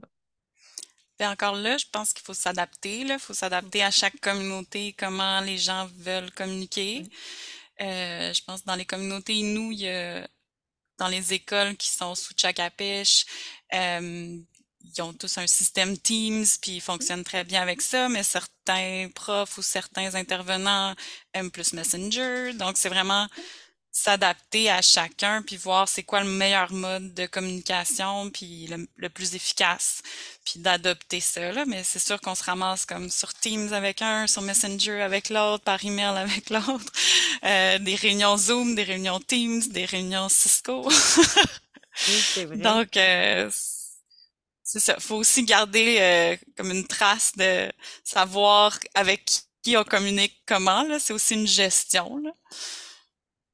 [1.19, 2.99] Ben, encore là, je pense qu'il faut s'adapter.
[3.01, 7.03] Il faut s'adapter à chaque communauté, comment les gens veulent communiquer.
[7.81, 10.25] Euh, je pense que dans les communautés, nous, il y a,
[10.97, 13.25] dans les écoles qui sont sous Chakapèche,
[13.73, 14.37] euh,
[14.81, 19.09] ils ont tous un système Teams, puis ils fonctionnent très bien avec ça, mais certains
[19.13, 20.95] profs ou certains intervenants
[21.33, 22.53] aiment plus Messenger.
[22.53, 23.27] Donc, c'est vraiment
[23.91, 29.35] s'adapter à chacun, puis voir c'est quoi le meilleur mode de communication, puis le, plus
[29.35, 30.01] efficace,
[30.45, 31.51] puis d'adopter ça.
[31.51, 31.65] Là.
[31.65, 35.63] Mais c'est sûr qu'on se ramasse comme sur Teams avec un, sur Messenger avec l'autre,
[35.63, 36.91] par email avec l'autre,
[37.43, 40.87] euh, des réunions Zoom, des réunions Teams, des réunions Cisco.
[42.07, 42.57] oui, vrai.
[42.57, 43.49] Donc, euh,
[44.63, 44.99] c'est ça.
[44.99, 47.71] faut aussi garder euh, comme une trace de
[48.03, 49.31] savoir avec
[49.63, 50.85] qui on communique comment.
[50.99, 52.17] C'est aussi une gestion.
[52.17, 52.31] Là.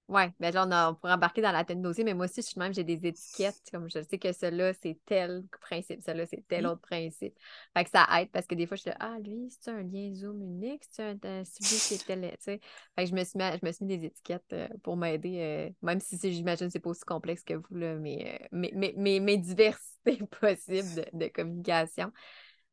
[0.08, 2.60] Oui, ben là, on, pourrait embarquer dans la tête aussi, mais moi aussi, je suis
[2.60, 6.68] même, j'ai des étiquettes, comme je sais que cela, c'est tel principe, cela, c'est tel
[6.68, 7.34] autre principe.
[7.76, 9.82] Fait que ça aide parce que des fois, je suis là, ah, lui, c'est un
[9.82, 12.60] lien Zoom unique, c'est un, celui c'est tel, tu sais?
[12.96, 15.40] Fait que je me suis mis, je me suis mis des étiquettes euh, pour m'aider,
[15.40, 18.72] euh, même si j'imagine que c'est pas aussi complexe que vous, là, mais, euh, mais,
[18.76, 22.12] mais, mais, mais diversité possible de, de communication.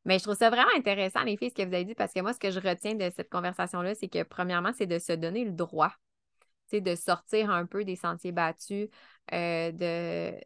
[0.04, 2.20] Mais je trouve ça vraiment intéressant, les filles, ce que vous avez dit, parce que
[2.20, 5.46] moi, ce que je retiens de cette conversation-là, c'est que premièrement, c'est de se donner
[5.46, 5.92] le droit
[6.80, 8.88] de sortir un peu des sentiers battus,
[9.32, 10.40] euh, de,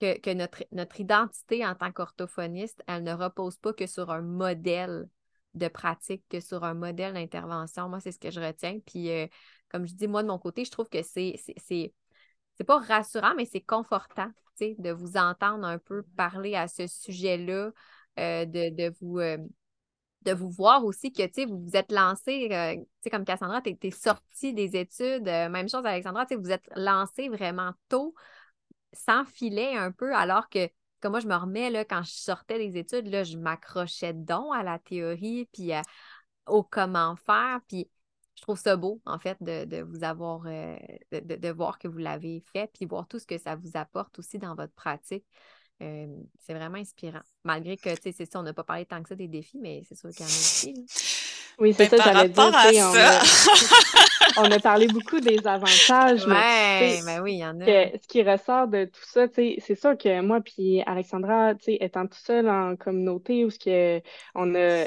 [0.00, 5.08] que, notre, notre identité en tant qu'orthophoniste, elle ne repose pas que sur un modèle
[5.54, 7.88] de pratique, que sur un modèle d'intervention.
[7.88, 8.78] Moi, c'est ce que je retiens.
[8.86, 9.26] Puis, euh,
[9.68, 11.94] comme je dis, moi, de mon côté, je trouve que c'est, c'est,
[12.66, 17.72] pas rassurant, mais c'est confortant de vous entendre un peu parler à ce sujet-là,
[18.18, 19.18] euh, de, de, vous
[20.24, 24.54] de vous voir aussi que vous vous êtes lancé, euh, comme Cassandra, tu es, sortie
[24.54, 25.28] des études.
[25.28, 28.14] Euh, même chose, Alexandra, vous êtes lancé vraiment tôt,
[28.92, 30.68] sans filet un peu, alors que,
[31.00, 34.62] comme moi, je me remets quand je sortais des études, là, je m'accrochais donc à
[34.62, 35.72] la théorie, puis
[36.46, 37.60] au comment faire.
[37.68, 37.88] Puis
[38.42, 40.76] je trouve ça beau, en fait, de, vous avoir, euh,
[41.12, 44.18] de, de, voir que vous l'avez fait, puis voir tout ce que ça vous apporte
[44.18, 45.24] aussi dans votre pratique.
[45.82, 46.06] Euh,
[46.38, 47.22] c'est vraiment inspirant.
[47.44, 49.58] Malgré que, tu sais, c'est ça, on n'a pas parlé tant que ça des défis,
[49.58, 50.86] mais c'est sûr qu'il y en a aussi.
[51.58, 52.42] Oui, c'est ben, ça, j'allais dire.
[52.44, 56.26] On a, on a, parlé beaucoup des avantages.
[56.26, 57.64] mais, ben oui, il y en a.
[57.64, 62.48] ce qui ressort de tout ça, c'est sûr que moi puis Alexandra, étant tout seul
[62.48, 64.00] en communauté, où ce que
[64.34, 64.86] on a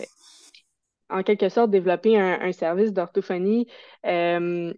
[1.09, 3.67] en quelque sorte développé un, service d'orthophonie,
[4.05, 4.73] euh,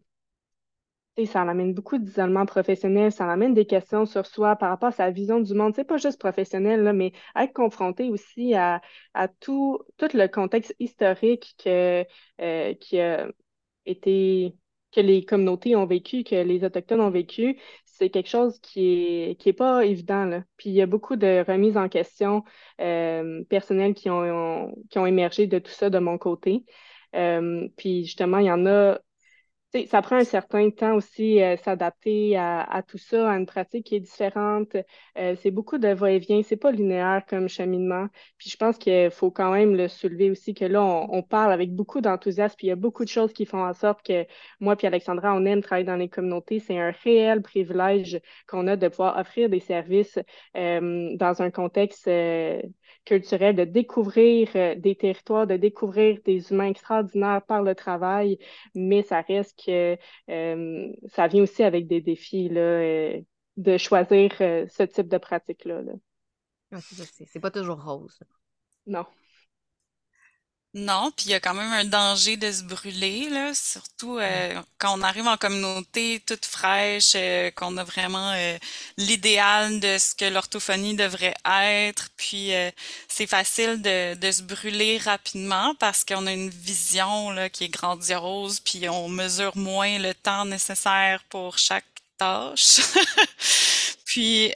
[1.26, 5.09] ça amène beaucoup d'isolement professionnel, ça amène des questions sur soi par rapport à sa
[5.11, 5.74] vision du monde.
[5.76, 8.82] C'est pas juste professionnel, là, mais être confronté aussi à,
[9.13, 12.05] à tout, tout le contexte historique que,
[12.41, 12.74] euh,
[13.86, 14.53] été
[14.91, 19.36] que les communautés ont vécu, que les Autochtones ont vécu, c'est quelque chose qui est,
[19.39, 20.26] qui est pas évident.
[20.26, 20.43] Là.
[20.55, 22.43] Puis il y a beaucoup de remises en question
[22.80, 26.63] euh, personnelles qui ont, qui ont émergé de tout ça de mon côté.
[27.15, 28.99] Euh, puis justement, il y en a
[29.88, 33.95] ça prend un certain temps aussi euh, s'adapter à, tout ça, à une pratique qui
[33.95, 34.76] est différente.
[35.18, 38.07] Euh, c'est beaucoup de va-et-vient, c'est pas linéaire comme cheminement.
[38.38, 41.74] Puis je pense qu'il faut quand même le soulever aussi que là, on, parle avec
[41.74, 44.26] beaucoup d'enthousiasme, puis il y a beaucoup de choses qui font en sorte que
[44.59, 46.59] moi puis Alexandra, on aime travailler dans les communautés.
[46.59, 50.18] C'est un réel privilège qu'on a de pouvoir offrir des services
[50.55, 52.09] euh, dans un contexte
[53.05, 58.38] culturel, de découvrir des territoires, de découvrir des humains extraordinaires par le travail,
[58.75, 59.97] mais ça reste que
[60.29, 63.21] euh, ça vient aussi avec des défis là, euh,
[63.57, 65.81] de choisir euh, ce type de pratique-là.
[66.79, 68.19] c'est pas toujours rose.
[68.85, 69.05] Non.
[70.80, 74.61] Non, puis il y a quand même un danger de se brûler, là, surtout euh,
[74.78, 78.55] quand on arrive en communauté toute fraîche, euh, qu'on a vraiment euh,
[78.95, 82.09] l'idéal de ce que l'orthophonie devrait être.
[82.15, 82.51] Puis
[83.07, 87.69] c'est facile de, de se brûler rapidement parce qu'on a une vision là, qui est
[87.69, 91.86] grandiose, puis on mesure moins le temps nécessaire pour chaque
[92.19, 92.82] tâche.
[94.05, 94.53] puis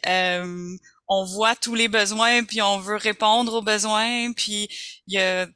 [1.07, 4.69] on voit tous les besoins, puis on veut répondre aux besoins, puis
[5.07, 5.47] il y a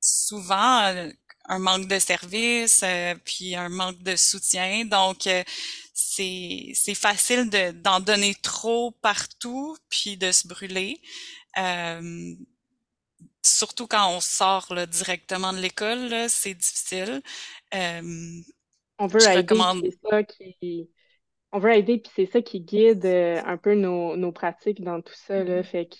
[0.00, 1.10] souvent euh,
[1.46, 4.84] un manque de service, euh, puis un manque de soutien.
[4.84, 5.42] Donc, euh,
[5.94, 11.00] c'est, facile de, d'en donner trop partout, puis de se brûler.
[13.42, 17.22] surtout quand on sort là, directement de l'école, c'est difficile.
[17.72, 20.90] on veut aider, c'est ça qui...
[21.50, 25.14] On veut aider, puis c'est ça qui guide un peu nos, nos pratiques dans tout
[25.14, 25.42] ça.
[25.42, 25.60] Là.
[25.60, 25.64] Mm-hmm.
[25.64, 25.96] Fait que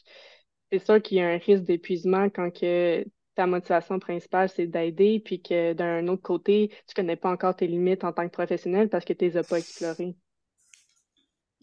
[0.71, 3.03] c'est sûr qu'il y a un risque d'épuisement quand que
[3.39, 7.69] ta motivation principale, c'est d'aider, puis que d'un autre côté, tu connais pas encore tes
[7.69, 10.17] limites en tant que professionnel parce que tu les as pas explorées.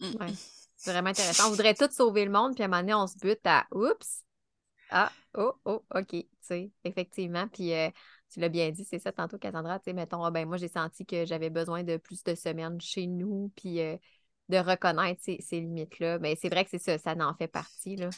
[0.00, 0.32] Ouais.
[0.74, 1.48] C'est vraiment intéressant.
[1.48, 3.66] On voudrait tout sauver le monde, puis à un moment donné, on se bute à
[3.72, 4.24] oups.
[4.88, 6.08] Ah, oh, oh, OK.
[6.08, 7.46] Tu sais, effectivement.
[7.48, 7.90] Puis euh,
[8.32, 9.78] tu l'as bien dit, c'est ça tantôt, Cassandra.
[9.78, 12.80] Tu sais, mettons, ah, ben moi, j'ai senti que j'avais besoin de plus de semaines
[12.80, 13.98] chez nous, puis euh,
[14.48, 16.20] de reconnaître ces, ces limites-là.
[16.20, 17.96] Mais ben, c'est vrai que c'est ça, ça en fait partie.
[17.96, 18.08] Là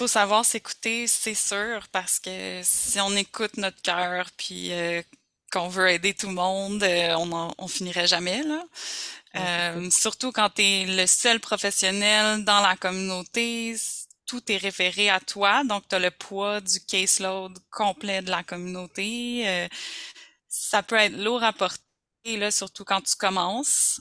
[0.00, 5.02] faut savoir s'écouter, c'est sûr, parce que si on écoute notre cœur, puis euh,
[5.52, 8.64] qu'on veut aider tout le monde, euh, on, on finirait jamais là.
[9.36, 13.76] Euh, surtout quand tu es le seul professionnel dans la communauté,
[14.24, 18.42] tout est référé à toi, donc tu as le poids du caseload complet de la
[18.42, 19.68] communauté.
[20.48, 21.82] ça peut être lourd à porter,
[22.38, 24.00] là, surtout quand tu commences.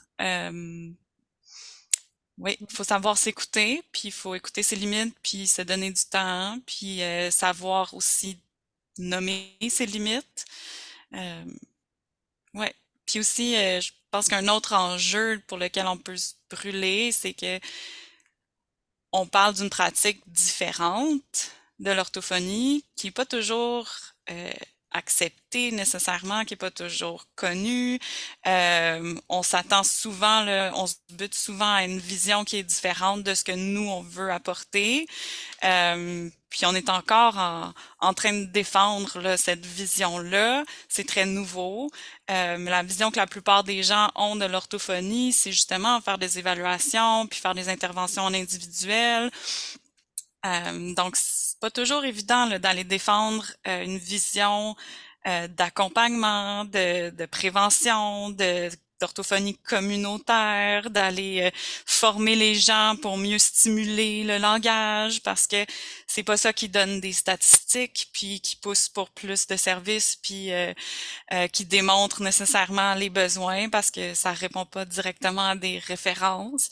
[2.40, 6.06] Oui, il faut savoir s'écouter, puis il faut écouter ses limites, puis se donner du
[6.06, 8.40] temps, puis euh, savoir aussi
[8.98, 10.46] nommer ses limites.
[11.14, 11.46] Euh,
[12.54, 12.74] ouais.
[13.06, 17.34] Puis aussi, euh, je pense qu'un autre enjeu pour lequel on peut se brûler, c'est
[17.34, 17.60] que
[19.12, 23.90] on parle d'une pratique différente de l'orthophonie qui n'est pas toujours
[24.30, 24.52] euh,
[24.92, 28.00] accepté nécessairement, qui est pas toujours connu.
[28.48, 33.24] Euh, on s'attend souvent, là, on se bute souvent à une vision qui est différente
[33.24, 35.08] de ce que nous, on veut apporter.
[35.64, 40.64] Euh, puis on est encore en, en train de défendre là, cette vision-là.
[40.88, 41.92] C'est très nouveau.
[42.32, 46.40] Euh, la vision que la plupart des gens ont de l'orthophonie, c'est justement faire des
[46.40, 49.30] évaluations, puis faire des interventions individuelles.
[50.46, 51.18] Euh, donc,
[51.60, 54.76] pas toujours évident d'aller défendre euh, une vision
[55.28, 58.70] euh, d'accompagnement, de, de, prévention, de
[59.02, 61.52] d'orthophonie communautaire, d'aller euh,
[61.86, 65.66] former les gens pour mieux stimuler le langage parce que
[66.06, 70.52] c'est pas ça qui donne des statistiques puis qui pousse pour plus de services puis
[71.54, 76.68] qui démontre nécessairement les besoins parce que ça répond pas directement à des références.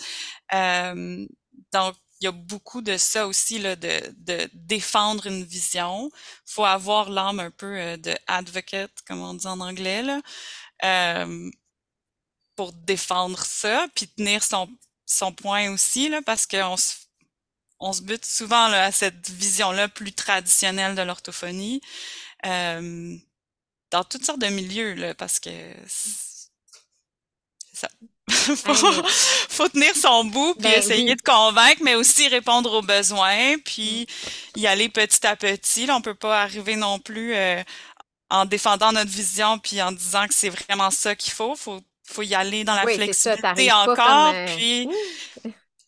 [0.51, 6.11] donc il y a beaucoup de ça aussi, là, de, de défendre une vision.
[6.45, 10.21] faut avoir l'âme un peu euh, de advocate, comme on dit en anglais, là,
[10.83, 11.51] euh,
[12.55, 14.69] pour défendre ça, puis tenir son,
[15.05, 16.93] son point aussi, là, parce qu'on se,
[17.79, 21.81] on se bute souvent là, à cette vision-là plus traditionnelle de l'orthophonie,
[22.45, 23.17] euh,
[23.91, 25.49] dans toutes sortes de milieux, là, parce que
[25.87, 26.39] c'est
[27.73, 27.89] ça.
[28.29, 28.73] faut,
[29.49, 34.07] faut tenir son bout puis ben essayer de convaincre, mais aussi répondre aux besoins, puis
[34.55, 35.85] y aller petit à petit.
[35.85, 37.61] Là, on peut pas arriver non plus euh,
[38.29, 41.55] en défendant notre vision puis en disant que c'est vraiment ça qu'il faut.
[41.55, 44.31] Faut faut y aller dans la flexibilité encore.
[44.33, 44.89] Euh, puis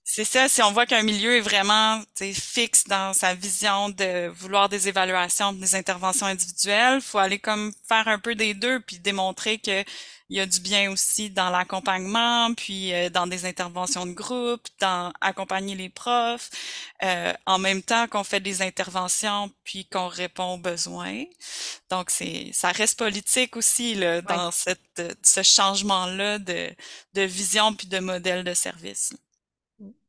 [0.04, 4.68] c'est ça, si on voit qu'un milieu est vraiment fixe dans sa vision de vouloir
[4.68, 9.60] des évaluations, des interventions individuelles, faut aller comme faire un peu des deux, puis démontrer
[9.60, 9.84] que
[10.30, 14.62] il y a du bien aussi dans l'accompagnement, puis euh, dans des interventions de groupe,
[14.80, 16.50] dans accompagner les profs,
[17.04, 21.24] euh, en même temps qu'on fait des interventions, puis qu'on répond aux besoins.
[21.90, 26.70] Donc c'est, ça reste politique aussi là, dans cette, ce changement-là de,
[27.14, 29.14] de vision puis de modèle de service.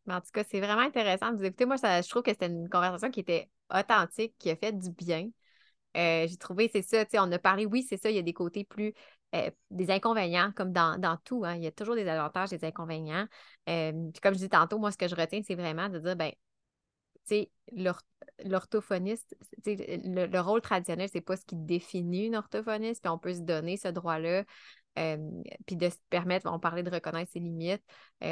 [0.09, 1.67] En tout cas, c'est vraiment intéressant de vous écouter.
[1.67, 4.91] Moi, ça, je trouve que c'était une conversation qui était authentique, qui a fait du
[4.91, 5.29] bien.
[5.97, 8.33] Euh, j'ai trouvé, c'est ça, on a parlé, oui, c'est ça, il y a des
[8.33, 8.95] côtés plus,
[9.35, 12.65] euh, des inconvénients, comme dans, dans tout, hein, il y a toujours des avantages, des
[12.65, 13.27] inconvénients.
[13.69, 16.17] Euh, puis comme je dis tantôt, moi, ce que je retiens, c'est vraiment de dire,
[16.17, 16.33] ben,
[17.29, 17.51] tu sais,
[18.45, 23.35] l'orthophoniste, le, le, rôle traditionnel, c'est pas ce qui définit une orthophoniste, puis on peut
[23.35, 24.45] se donner ce droit-là,
[25.67, 27.85] puis de se permettre, on parlait de reconnaître ses limites,
[28.21, 28.27] tu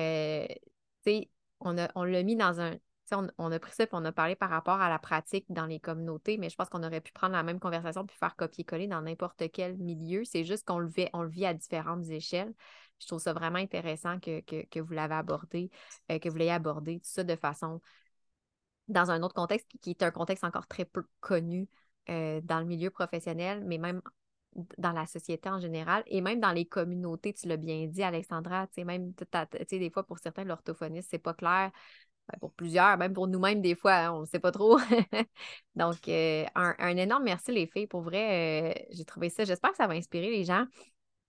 [1.04, 1.30] sais,
[1.60, 1.72] on
[2.04, 2.76] l'a mis dans un,
[3.16, 5.80] on, a pris ça et on a parlé par rapport à la pratique dans les
[5.80, 9.02] communautés, mais je pense qu'on aurait pu prendre la même conversation puis faire copier-coller dans
[9.02, 10.24] n'importe quel milieu.
[10.24, 12.52] C'est juste qu'on le vit, à différentes échelles.
[13.00, 15.70] Je trouve ça vraiment intéressant que, vous l'avez abordé,
[16.10, 17.80] euh, que vous l'ayez abordé, tout ça de façon
[18.88, 21.68] dans un autre contexte qui est un contexte encore très peu connu
[22.08, 24.00] euh, dans le milieu professionnel, mais même
[24.78, 28.66] dans la société en général et même dans les communautés, tu l'as bien dit, Alexandra,
[28.68, 29.12] tu sais, même,
[29.70, 31.70] des fois, pour certains, l'orthophoniste, c'est pas clair
[32.40, 34.78] pour plusieurs, même pour nous-mêmes, des fois, hein, on ne sait pas trop.
[35.74, 37.86] Donc, euh, un, énorme merci, les filles.
[37.86, 39.44] Pour vrai, euh, j'ai trouvé ça.
[39.44, 40.66] J'espère que ça va inspirer les gens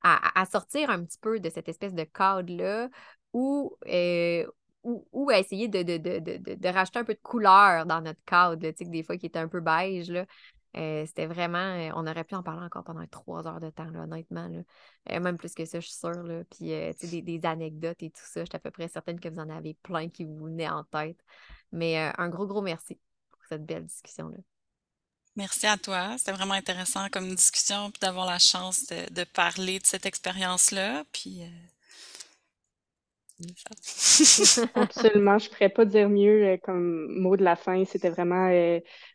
[0.04, 2.90] à, sortir un petit peu de cette espèce de cadre-là
[3.34, 4.46] ou, euh,
[4.84, 9.18] ou, à essayer de, de, rajouter un peu de couleur dans notre cadre, des fois
[9.18, 10.10] qui est un peu beige.
[10.10, 10.26] Là.
[10.78, 13.88] Euh, c'était vraiment, euh, on aurait pu en parler encore pendant trois heures de temps,
[13.88, 14.48] honnêtement.
[14.48, 14.60] Là.
[15.12, 16.24] Euh, même plus que ça, je suis sûre.
[16.24, 16.44] Là.
[16.52, 19.40] Puis, des, des, anecdotes et tout ça, je suis à peu près certaine que vous
[19.40, 21.18] en avez plein qui vous venaient en tête.
[21.72, 23.00] Mais un gros, gros merci
[23.32, 24.38] pour cette belle discussion-là.
[25.36, 26.16] Merci à toi.
[26.18, 31.04] C'était vraiment intéressant comme discussion, puis d'avoir la chance de, parler de cette expérience-là.
[31.12, 31.42] Puis.
[34.76, 37.86] Absolument, je ne pourrais pas dire mieux comme mot de la fin.
[37.86, 38.50] C'était vraiment,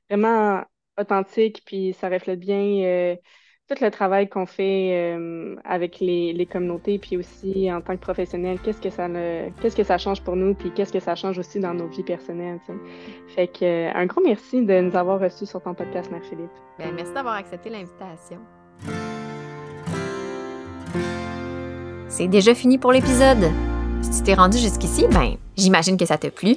[0.09, 0.65] vraiment
[0.99, 3.17] authentique, puis ça reflète bien euh,
[3.69, 8.01] tout le travail qu'on fait euh, avec les, les, communautés, puis aussi en tant que
[8.01, 9.09] professionnel, qu'est-ce que ça
[9.61, 12.03] qu'est-ce que ça change pour nous, puis qu'est-ce que ça change aussi dans nos vies
[12.03, 12.59] personnelles.
[13.29, 16.51] Fait que euh, un gros merci de nous avoir reçus sur ton podcast, Marc-Philippe.
[16.79, 18.39] Ben, merci d'avoir accepté l'invitation.
[22.09, 23.51] C'est déjà fini pour l'épisode.
[24.03, 26.57] Si tu t'es rendu jusqu'ici, ben j'imagine que ça t'a plu